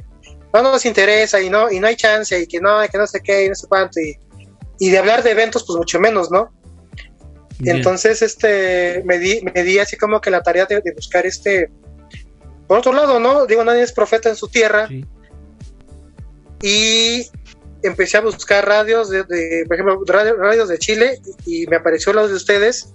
no 0.53 0.63
nos 0.63 0.85
interesa 0.85 1.41
y 1.41 1.49
no 1.49 1.71
y 1.71 1.79
no 1.79 1.87
hay 1.87 1.97
chance 1.97 2.39
y 2.39 2.47
que 2.47 2.61
no, 2.61 2.81
que 2.91 2.99
no 2.99 3.07
sé 3.07 3.21
qué 3.23 3.45
y 3.45 3.49
no 3.49 3.55
sé 3.55 3.67
cuánto 3.69 4.01
y, 4.01 4.91
de 4.91 4.99
hablar 4.99 5.23
de 5.23 5.31
eventos 5.31 5.65
pues 5.65 5.77
mucho 5.77 6.01
menos, 6.01 6.31
¿no? 6.31 6.51
Entonces 7.63 8.23
este 8.23 9.03
me 9.05 9.19
di 9.19 9.43
me 9.55 9.63
di 9.63 9.79
así 9.79 9.97
como 9.97 10.21
que 10.21 10.31
la 10.31 10.43
tarea 10.43 10.65
de, 10.65 10.83
buscar 10.97 11.27
este 11.27 11.71
por 12.67 12.79
otro 12.79 12.93
lado, 12.93 13.21
¿no? 13.21 13.47
Digo, 13.47 13.63
nadie 13.63 13.83
es 13.83 13.93
profeta 13.93 14.31
en 14.31 14.37
su 14.37 14.49
tierra. 14.49 14.89
Y 16.63 17.27
empecé 17.83 18.19
a 18.19 18.21
buscar 18.21 18.67
radios 18.67 19.11
de, 19.11 19.25
por 19.67 19.75
ejemplo, 19.75 20.03
radios 20.07 20.69
de 20.69 20.79
Chile 20.79 21.21
y, 21.47 21.67
me 21.67 21.77
apareció 21.77 22.13
los 22.13 22.31
de 22.31 22.37
ustedes. 22.37 22.93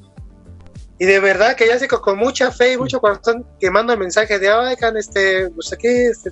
Y 0.98 1.06
de 1.06 1.20
verdad 1.20 1.56
que 1.56 1.68
ya 1.68 1.78
sé 1.78 1.88
con 1.88 2.18
mucha 2.18 2.52
fe 2.52 2.74
y 2.74 2.78
mucho 2.78 3.02
corazón 3.02 3.46
que 3.60 3.70
mando 3.70 3.92
el 3.92 4.00
mensaje 4.00 4.40
de, 4.40 4.52
oigan, 4.52 4.96
este, 4.96 5.50
pues 5.50 5.74
aquí, 5.74 5.88
este, 5.88 6.32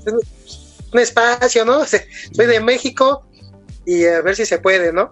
un 0.93 0.99
espacio, 0.99 1.65
¿no? 1.65 1.83
Soy 1.85 2.45
de 2.45 2.59
México 2.61 3.27
y 3.85 4.05
a 4.05 4.21
ver 4.21 4.35
si 4.35 4.45
se 4.45 4.59
puede, 4.59 4.93
¿no? 4.93 5.11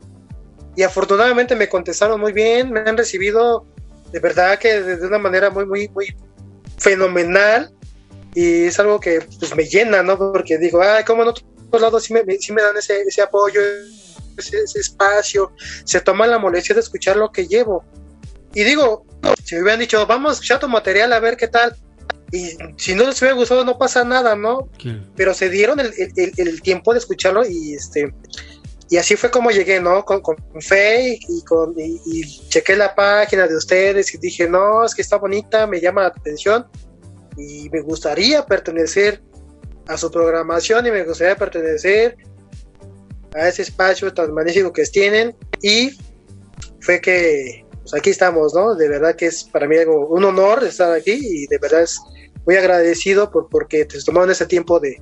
Y 0.76 0.84
afortunadamente 0.84 1.56
me 1.56 1.68
contestaron 1.68 2.22
muy 2.22 2.32
bien, 2.32 2.72
me 2.72 2.80
han 2.80 2.98
recibido 2.98 3.66
de 4.12 4.20
verdad 4.20 4.60
que 4.60 4.82
de, 4.82 5.08
una 5.08 5.18
manera 5.18 5.50
muy, 5.50 5.66
muy, 5.66 5.90
muy 5.90 6.16
fenomenal 6.78 7.72
y 8.34 8.66
es 8.66 8.80
algo 8.80 9.00
que 9.00 9.22
pues 9.40 9.56
me 9.56 9.66
llena, 9.66 10.04
¿no? 10.04 10.18
Porque 10.18 10.58
digo, 10.58 10.82
ay, 10.82 11.04
¿cómo 11.04 11.24
no 11.24 11.34
lados 11.80 12.04
sí 12.04 12.14
me, 12.14 12.24
sí 12.40 12.52
me 12.52 12.62
dan 12.62 12.76
ese, 12.76 13.02
ese 13.02 13.22
apoyo, 13.22 13.62
ese, 14.38 14.80
espacio, 14.80 15.52
se 15.86 16.02
toman 16.02 16.32
la 16.32 16.40
molestia 16.40 16.76
de 16.76 16.82
escuchar 16.82 17.16
lo 17.16 17.32
que 17.32 17.48
llevo. 17.48 17.86
Y 18.54 18.64
digo, 18.64 19.06
si 19.44 19.56
me 19.56 19.62
hubieran 19.62 19.80
dicho, 19.80 20.06
vamos 20.08 20.32
a 20.32 20.34
escuchar 20.34 20.60
tu 20.60 20.68
material 20.68 21.14
a 21.14 21.20
ver 21.20 21.38
qué 21.38 21.48
tal, 21.48 21.76
y 22.32 22.58
si 22.78 22.96
no 22.96 23.06
les 23.06 23.22
hubiera 23.22 23.36
gustado 23.36 23.66
no 23.66 23.78
pasa 23.78 24.04
nada, 24.04 24.36
¿no? 24.36 24.70
Pero 25.16 25.34
se 25.34 25.50
dieron 25.50 25.80
el, 25.80 25.94
el, 26.16 26.62
tiempo 26.62 26.94
de 26.94 27.00
escucharlo 27.00 27.46
y 27.46 27.74
este 27.74 28.14
y 28.90 28.98
así 28.98 29.16
fue 29.16 29.32
como 29.32 29.52
llegué, 29.52 29.80
¿no? 29.80 30.04
Con, 30.04 30.22
con 30.22 30.38
fe 30.60 31.18
y, 31.28 31.42
con, 31.44 31.74
y, 31.78 32.24
chequé 32.50 32.76
la 32.76 32.94
página 32.94 33.48
de 33.48 33.56
ustedes 33.56 34.14
y 34.14 34.18
dije, 34.18 34.50
no, 34.50 34.84
es 34.84 34.94
que 34.94 35.02
está 35.02 35.16
bonita, 35.16 35.66
me 35.66 35.80
llama 35.80 36.02
la 36.02 36.08
atención 36.10 36.68
y 37.38 37.70
me 37.70 37.80
gustaría 37.82 38.46
pertenecer 38.46 39.22
a 39.88 39.98
su 39.98 40.12
programación 40.12 40.86
y 40.86 40.92
me 40.92 41.04
gustaría 41.04 41.36
pertenecer 41.36 42.18
a 43.34 43.48
ese 43.48 43.64
espacio 43.64 44.14
tan 44.14 44.34
magnífico 44.34 44.72
que 44.74 44.84
tienen 44.86 45.36
y 45.62 45.92
fue 46.82 47.00
que 47.00 47.66
pues 47.82 47.94
aquí 47.94 48.10
estamos, 48.12 48.54
¿no? 48.54 48.76
De 48.76 48.88
verdad 48.88 49.16
que 49.16 49.28
es 49.28 49.44
para 49.44 49.68
mí 49.68 49.76
un 49.88 50.24
honor 50.24 50.64
estar 50.64 50.92
aquí 50.94 51.20
y 51.22 51.48
de 51.48 51.58
verdad 51.58 51.84
es 51.84 52.00
muy 52.46 52.56
agradecido 52.56 53.32
por 53.32 53.50
porque 53.50 53.86
te 53.86 54.02
tomaron 54.02 54.32
ese 54.32 54.46
tiempo 54.46 54.80
de, 54.80 55.02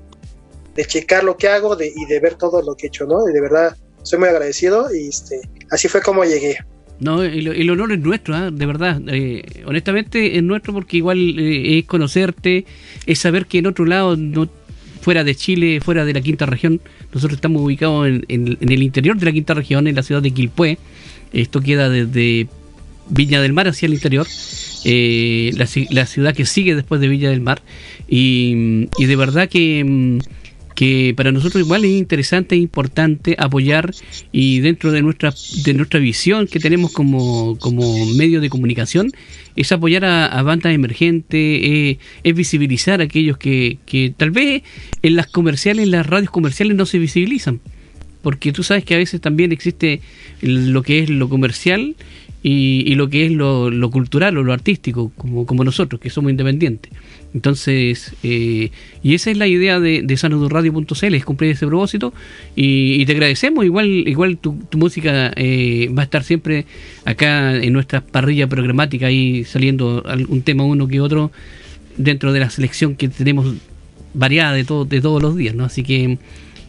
de 0.76 0.86
checar 0.86 1.24
lo 1.24 1.38
que 1.38 1.48
hago 1.48 1.76
de, 1.76 1.92
y 1.94 2.06
de 2.06 2.20
ver 2.20 2.36
todo 2.36 2.62
lo 2.62 2.76
que 2.76 2.88
he 2.88 2.90
hecho, 2.90 3.06
¿no? 3.06 3.24
De 3.24 3.42
verdad, 3.42 3.76
soy 4.04 4.20
muy 4.20 4.30
agradecido 4.30 4.94
y 4.94 5.10
este, 5.10 5.42
así 5.72 5.88
fue 5.88 6.02
como 6.02 6.24
llegué. 6.24 6.58
No, 7.00 7.24
el, 7.24 7.70
honor 7.70 7.94
es 7.94 8.00
nuestro, 8.00 8.36
¿ah? 8.36 8.52
de 8.52 8.66
verdad. 8.66 9.02
Eh, 9.08 9.42
honestamente 9.66 10.38
es 10.38 10.44
nuestro 10.44 10.74
porque 10.74 10.98
igual 10.98 11.40
eh, 11.40 11.80
es 11.80 11.86
conocerte, 11.86 12.66
es 13.06 13.20
saber 13.20 13.46
que 13.46 13.60
en 13.60 13.68
otro 13.68 13.86
lado, 13.86 14.18
no, 14.18 14.50
fuera 15.02 15.24
de 15.24 15.36
Chile, 15.36 15.80
fuera 15.82 16.06
de 16.06 16.14
la 16.14 16.22
quinta 16.22 16.46
región, 16.46 16.82
nosotros 17.14 17.38
estamos 17.38 17.62
ubicados 17.62 18.08
en, 18.08 18.26
en, 18.28 18.72
el 18.72 18.84
interior 18.84 19.18
de 19.18 19.26
la 19.26 19.32
quinta 19.32 19.54
región, 19.54 19.88
en 19.88 19.96
la 19.96 20.04
ciudad 20.04 20.22
de 20.22 20.32
Quilpué. 20.32 20.78
Esto 21.34 21.62
queda 21.62 21.90
desde 21.90 22.48
Viña 23.10 23.42
del 23.42 23.54
Mar 23.54 23.68
hacia 23.68 23.88
el 23.88 23.94
interior, 23.94 24.28
eh, 24.86 25.52
la, 25.56 26.06
ciudad 26.06 26.34
que 26.34 26.46
sigue 26.46 26.76
después 26.76 27.02
de 27.02 27.08
Villa 27.08 27.30
del 27.30 27.42
Mar. 27.42 27.62
Y, 28.08 28.88
y 28.98 29.06
de 29.06 29.16
verdad 29.16 29.50
que 29.50 29.84
mm, 29.84 30.20
que 30.80 31.14
para 31.14 31.34
nosotros 31.34 31.62
igual 31.62 31.84
es 31.84 31.92
interesante 31.92 32.56
e 32.56 32.58
importante 32.58 33.36
apoyar 33.38 33.94
y 34.32 34.62
dentro 34.62 34.94
de 34.94 35.02
nuestra 35.02 35.34
de 35.66 35.74
nuestra 35.74 36.00
visión 36.00 36.48
que 36.48 36.62
tenemos 36.62 36.94
como, 36.94 37.58
como 37.60 38.06
medio 38.16 38.40
de 38.40 38.48
comunicación 38.48 39.12
es 39.58 39.74
apoyar 39.74 40.06
a, 40.06 40.42
bandas 40.42 40.74
emergentes, 40.74 41.38
eh, 41.38 41.98
es 42.24 42.34
visibilizar 42.34 43.02
a 43.02 43.04
aquellos 43.04 43.38
que, 43.38 43.78
que 43.86 44.14
tal 44.16 44.32
vez 44.32 44.64
en 45.02 45.18
las 45.18 45.28
comerciales, 45.28 45.84
en 45.84 45.92
las 45.92 46.06
radios 46.06 46.32
comerciales 46.32 46.78
no 46.78 46.86
se 46.86 46.98
visibilizan. 46.98 47.60
Porque 48.22 48.54
tú 48.54 48.64
sabes 48.64 48.86
que 48.86 48.96
a 48.96 49.00
veces 49.00 49.20
también 49.20 49.52
existe 49.52 50.00
lo 50.42 50.82
que 50.82 51.00
es 51.00 51.10
lo 51.10 51.28
comercial 51.28 51.98
y, 52.42 52.96
lo 52.96 53.10
que 53.10 53.26
es 53.26 53.32
lo, 53.32 53.70
lo, 53.70 53.92
cultural 53.92 54.38
o 54.38 54.44
lo 54.44 54.54
artístico, 54.54 55.12
como, 55.18 55.46
como 55.46 55.64
nosotros, 55.64 56.00
que 56.00 56.10
somos 56.10 56.32
independientes. 56.32 56.92
Entonces, 57.34 58.14
eh, 58.24 58.72
y 59.04 59.14
esa 59.14 59.30
es 59.30 59.38
la 59.38 59.48
idea 59.48 59.80
de, 59.80 60.02
de 60.02 60.18
sanadurradio.cl, 60.18 61.14
es 61.14 61.26
cumplir 61.26 61.52
ese 61.52 61.68
propósito 61.68 62.14
y, 62.56 63.06
te 63.06 63.12
agradecemos, 63.12 63.66
igual 63.66 63.88
igual 63.88 64.38
tu, 64.38 64.58
música 64.76 65.32
eh, 65.36 65.92
va 65.96 66.04
a 66.04 66.06
estar 66.06 66.24
siempre 66.24 66.66
acá 67.06 67.56
en 67.56 67.74
nuestra 67.74 68.02
parrilla 68.02 68.48
programática, 68.48 69.08
ahí 69.08 69.44
saliendo 69.44 70.04
un 70.28 70.42
tema 70.42 70.64
uno 70.64 70.88
que 70.88 71.02
otro 71.02 71.32
dentro 71.98 72.34
de 72.34 72.40
la 72.40 72.50
selección 72.50 72.96
que 72.96 73.10
tenemos 73.10 73.56
variada 74.14 74.54
de, 74.54 74.64
todo, 74.64 74.86
de 74.86 75.02
todos 75.02 75.22
los 75.22 75.36
días, 75.36 75.54
¿no? 75.54 75.66
Así 75.66 75.84
que 75.84 76.18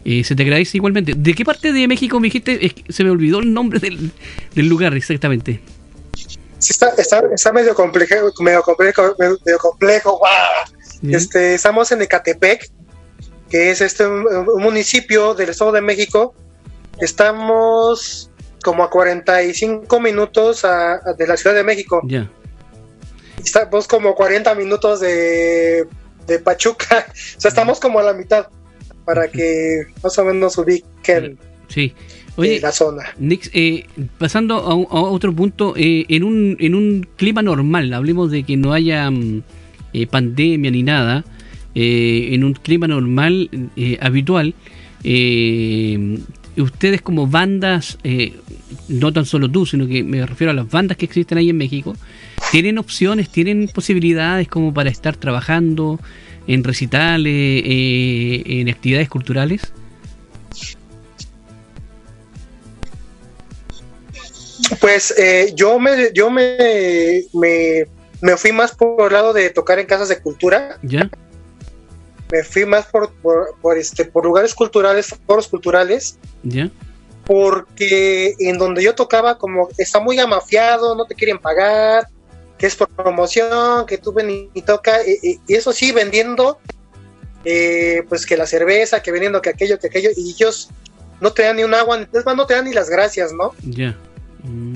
eh, 0.05 0.25
se 0.25 0.35
te 0.35 0.43
agradece 0.43 0.79
igualmente. 0.79 1.15
¿De 1.17 1.35
qué 1.35 1.45
parte 1.45 1.73
de 1.73 1.87
México 1.87 2.19
me 2.21 2.29
dijiste? 2.29 2.75
se 2.89 3.05
me 3.05 3.11
olvidó 3.11 3.41
el 3.41 3.53
nombre 3.53 3.79
del, 3.79 4.11
del 4.55 4.67
lugar 4.67 4.95
exactamente. 4.95 5.61
Sí, 6.59 6.73
está, 6.73 6.91
está, 6.99 7.23
está, 7.35 7.53
medio 7.53 7.75
complejo, 7.75 8.15
medio 8.41 8.63
complejo, 8.63 9.15
medio 9.19 9.59
complejo. 9.59 10.21
Este, 11.03 11.55
estamos 11.55 11.91
en 11.93 12.03
Ecatepec, 12.03 12.71
que 13.49 13.71
es 13.71 13.81
este 13.81 14.07
un, 14.07 14.25
municipio 14.59 15.35
del 15.35 15.51
Estado 15.51 15.73
de 15.73 15.81
México. 15.81 16.35
Estamos 16.99 18.31
como 18.63 18.85
a 18.85 18.91
45 18.91 20.01
minutos 20.01 20.63
de 20.63 21.27
la 21.27 21.37
Ciudad 21.37 21.57
de 21.57 21.65
México. 21.65 22.03
Ya. 22.05 22.31
Estamos 23.43 23.89
como 23.89 24.15
40 24.15 24.55
minutos 24.55 25.01
de, 25.01 25.87
de 26.27 26.39
Pachuca. 26.39 27.07
o 27.37 27.41
sea, 27.41 27.49
estamos 27.49 27.81
como 27.81 27.99
a 27.99 28.03
la 28.03 28.13
mitad 28.13 28.49
para 29.11 29.27
que 29.27 29.87
más 30.05 30.17
o 30.19 30.25
menos 30.25 30.57
ubiquen 30.57 31.37
sí. 31.67 31.93
Oye, 32.37 32.61
la 32.61 32.71
zona. 32.71 33.03
Nix, 33.19 33.51
eh, 33.53 33.87
pasando 34.19 34.55
a, 34.55 34.77
otro 34.77 35.35
punto, 35.35 35.75
eh, 35.77 36.07
en, 36.09 36.23
un, 36.23 36.57
en 36.61 36.77
un 36.77 37.09
clima 37.17 37.43
normal, 37.43 37.93
hablemos 37.93 38.31
de 38.31 38.45
que 38.45 38.57
no 38.57 38.73
haya 38.73 39.11
mm, 39.11 39.43
eh, 39.95 40.07
pandemia 40.07 40.71
ni 40.71 40.85
nada, 40.85 41.25
en 41.75 42.45
un 42.45 42.53
clima 42.53 42.87
normal, 42.87 43.51
habitual, 44.01 44.55
ustedes 46.57 47.03
como 47.03 47.27
bandas, 47.27 47.99
no 48.89 49.13
tan 49.13 49.25
solo 49.25 49.51
tú, 49.51 49.67
sino 49.67 49.89
que 49.89 50.05
me 50.05 50.25
refiero 50.25 50.53
a 50.53 50.55
las 50.55 50.71
bandas 50.71 50.97
que 50.97 51.07
existen 51.07 51.39
ahí 51.39 51.51
en 51.51 51.57
México, 51.57 51.97
¿tienen 52.53 52.79
opciones, 52.79 53.29
tienen 53.29 53.69
posibilidades 53.69 54.47
como 54.47 54.73
para 54.73 54.89
estar 54.89 55.17
trabajando? 55.17 55.99
En 56.51 56.65
recitales, 56.65 57.33
eh, 57.33 58.43
en 58.45 58.69
actividades 58.69 59.09
culturales? 59.09 59.73
Pues 64.81 65.15
eh, 65.17 65.53
yo 65.55 65.79
me 65.79 66.13
yo 66.13 66.29
me, 66.31 67.25
me, 67.33 68.37
fui 68.37 68.51
más 68.51 68.73
por 68.73 69.07
el 69.07 69.13
lado 69.13 69.33
de 69.33 69.51
tocar 69.51 69.79
en 69.79 69.87
casas 69.87 70.09
de 70.09 70.21
cultura. 70.21 70.77
Ya. 70.83 71.09
Me 72.33 72.43
fui 72.43 72.65
más 72.65 72.87
por, 72.87 73.13
por, 73.63 73.79
este 73.79 74.05
por 74.05 74.25
lugares 74.25 74.53
culturales, 74.53 75.15
foros 75.27 75.47
culturales. 75.47 76.19
Ya. 76.43 76.69
Porque 77.27 78.35
en 78.41 78.59
donde 78.59 78.83
yo 78.83 78.95
tocaba 78.97 79.39
como 79.39 79.69
está 79.79 80.01
muy 80.01 80.19
amafiado, 80.19 80.97
no 80.97 81.05
te 81.05 81.15
quieren 81.15 81.39
pagar, 81.39 82.09
que 82.61 82.67
es 82.67 82.77
promoción, 82.77 83.87
que 83.87 83.97
tú 83.97 84.13
ven 84.13 84.51
y, 84.53 84.61
toca, 84.61 84.99
y, 85.07 85.41
eso 85.49 85.73
sí, 85.73 85.93
vendiendo, 85.93 86.59
eh, 87.43 88.03
pues 88.07 88.27
que 88.27 88.37
la 88.37 88.47
cerveza, 88.47 89.01
que 89.01 89.11
vendiendo 89.11 89.41
que 89.41 89.49
aquello, 89.49 89.79
que 89.79 89.87
aquello, 89.87 90.11
y 90.15 90.33
ellos 90.33 90.69
no 91.23 91.33
te 91.33 91.45
dan 91.45 91.57
ni 91.57 91.65
un 91.65 91.73
agua, 91.73 92.07
no 92.37 92.47
te 92.47 92.55
dan 92.55 92.67
ni 92.67 92.75
las 92.75 92.91
gracias, 92.91 93.33
¿no? 93.33 93.55
Ya. 93.63 93.97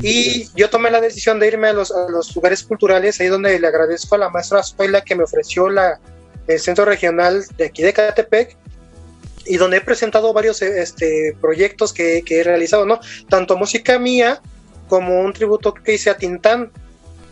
Y 0.00 0.48
yo 0.56 0.70
tomé 0.70 0.90
la 0.90 1.02
decisión 1.02 1.38
de 1.38 1.48
irme 1.48 1.68
a 1.68 1.72
los, 1.74 1.92
lugares 2.34 2.62
culturales, 2.62 3.20
ahí 3.20 3.26
donde 3.26 3.60
le 3.60 3.66
agradezco 3.66 4.14
a 4.14 4.18
la 4.18 4.30
maestra 4.30 4.60
Azuela 4.60 5.02
que 5.02 5.14
me 5.14 5.24
ofreció 5.24 5.68
la, 5.68 6.00
el 6.46 6.60
centro 6.60 6.86
regional 6.86 7.44
de 7.58 7.66
aquí 7.66 7.82
de 7.82 7.92
Catepec, 7.92 8.56
y 9.44 9.58
donde 9.58 9.76
he 9.76 9.80
presentado 9.82 10.32
varios 10.32 10.62
este, 10.62 11.36
proyectos 11.38 11.92
que, 11.92 12.22
que 12.24 12.40
he 12.40 12.44
realizado, 12.44 12.86
¿no? 12.86 12.98
Tanto 13.28 13.58
música 13.58 13.98
mía 13.98 14.40
como 14.88 15.20
un 15.20 15.34
tributo 15.34 15.74
que 15.74 15.92
hice 15.92 16.08
a 16.08 16.16
Tintán, 16.16 16.72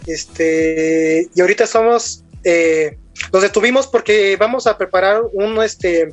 este, 0.06 1.28
y 1.34 1.40
ahorita 1.40 1.64
estamos, 1.64 2.24
eh, 2.44 2.98
nos 3.32 3.42
detuvimos 3.42 3.86
porque 3.86 4.36
vamos 4.36 4.66
a 4.66 4.76
preparar 4.76 5.22
un, 5.32 5.62
este, 5.62 6.12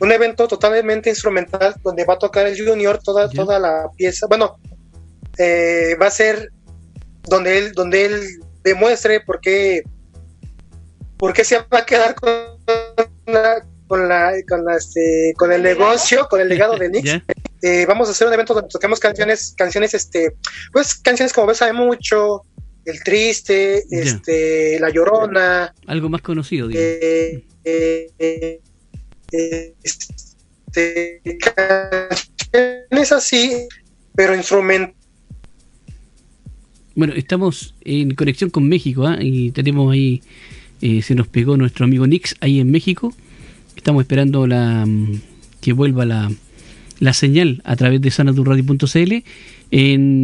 un 0.00 0.12
evento 0.12 0.46
totalmente 0.46 1.10
instrumental 1.10 1.74
donde 1.82 2.04
va 2.04 2.14
a 2.14 2.18
tocar 2.18 2.46
el 2.46 2.56
Junior 2.56 2.98
toda, 3.02 3.28
toda 3.28 3.58
la 3.58 3.86
pieza. 3.96 4.26
Bueno, 4.26 4.58
eh, 5.38 5.96
va 6.00 6.06
a 6.06 6.10
ser 6.10 6.50
donde 7.24 7.58
él, 7.58 7.72
donde 7.72 8.04
él 8.04 8.22
demuestre 8.62 9.20
por 9.20 9.40
qué, 9.40 9.82
por 11.16 11.32
qué 11.32 11.44
se 11.44 11.58
va 11.58 11.78
a 11.78 11.86
quedar 11.86 12.14
con 12.14 12.30
la, 13.26 13.64
con 13.86 14.08
la, 14.08 14.32
con 14.48 14.64
la 14.64 14.76
este, 14.76 15.34
con 15.36 15.52
el 15.52 15.62
negocio, 15.62 16.28
con 16.28 16.40
el 16.40 16.48
legado 16.48 16.76
de 16.76 16.88
Nix. 16.90 17.22
Eh, 17.62 17.86
vamos 17.86 18.08
a 18.08 18.12
hacer 18.12 18.28
un 18.28 18.34
evento 18.34 18.54
donde 18.54 18.68
toquemos 18.68 19.00
canciones, 19.00 19.54
canciones, 19.56 19.92
este, 19.94 20.36
pues 20.72 20.94
canciones 20.94 21.32
como 21.32 21.48
ves, 21.48 21.60
hay 21.60 21.72
mucho, 21.72 22.42
el 22.90 23.02
Triste, 23.02 23.84
este, 23.90 24.78
La 24.80 24.90
Llorona. 24.90 25.74
Algo 25.86 26.08
más 26.08 26.22
conocido, 26.22 26.68
digo. 26.68 26.80
Eh, 26.80 27.44
eh, 27.64 28.60
este, 29.82 31.20
es 32.90 33.12
así, 33.12 33.52
pero 34.14 34.34
instrumento. 34.34 34.94
Bueno, 36.94 37.14
estamos 37.14 37.74
en 37.82 38.14
conexión 38.14 38.50
con 38.50 38.68
México 38.68 39.06
¿ah? 39.06 39.18
y 39.20 39.52
tenemos 39.52 39.92
ahí, 39.92 40.22
eh, 40.80 41.02
se 41.02 41.14
nos 41.14 41.28
pegó 41.28 41.56
nuestro 41.56 41.84
amigo 41.84 42.06
Nix 42.06 42.34
ahí 42.40 42.58
en 42.58 42.70
México. 42.70 43.14
Estamos 43.76 44.02
esperando 44.02 44.46
la 44.46 44.84
mm, 44.84 45.20
que 45.60 45.72
vuelva 45.72 46.04
la, 46.04 46.32
la 46.98 47.12
señal 47.12 47.62
a 47.64 47.76
través 47.76 48.00
de 48.00 48.10
sanadurradio.cl. 48.10 49.24
En 49.70 50.16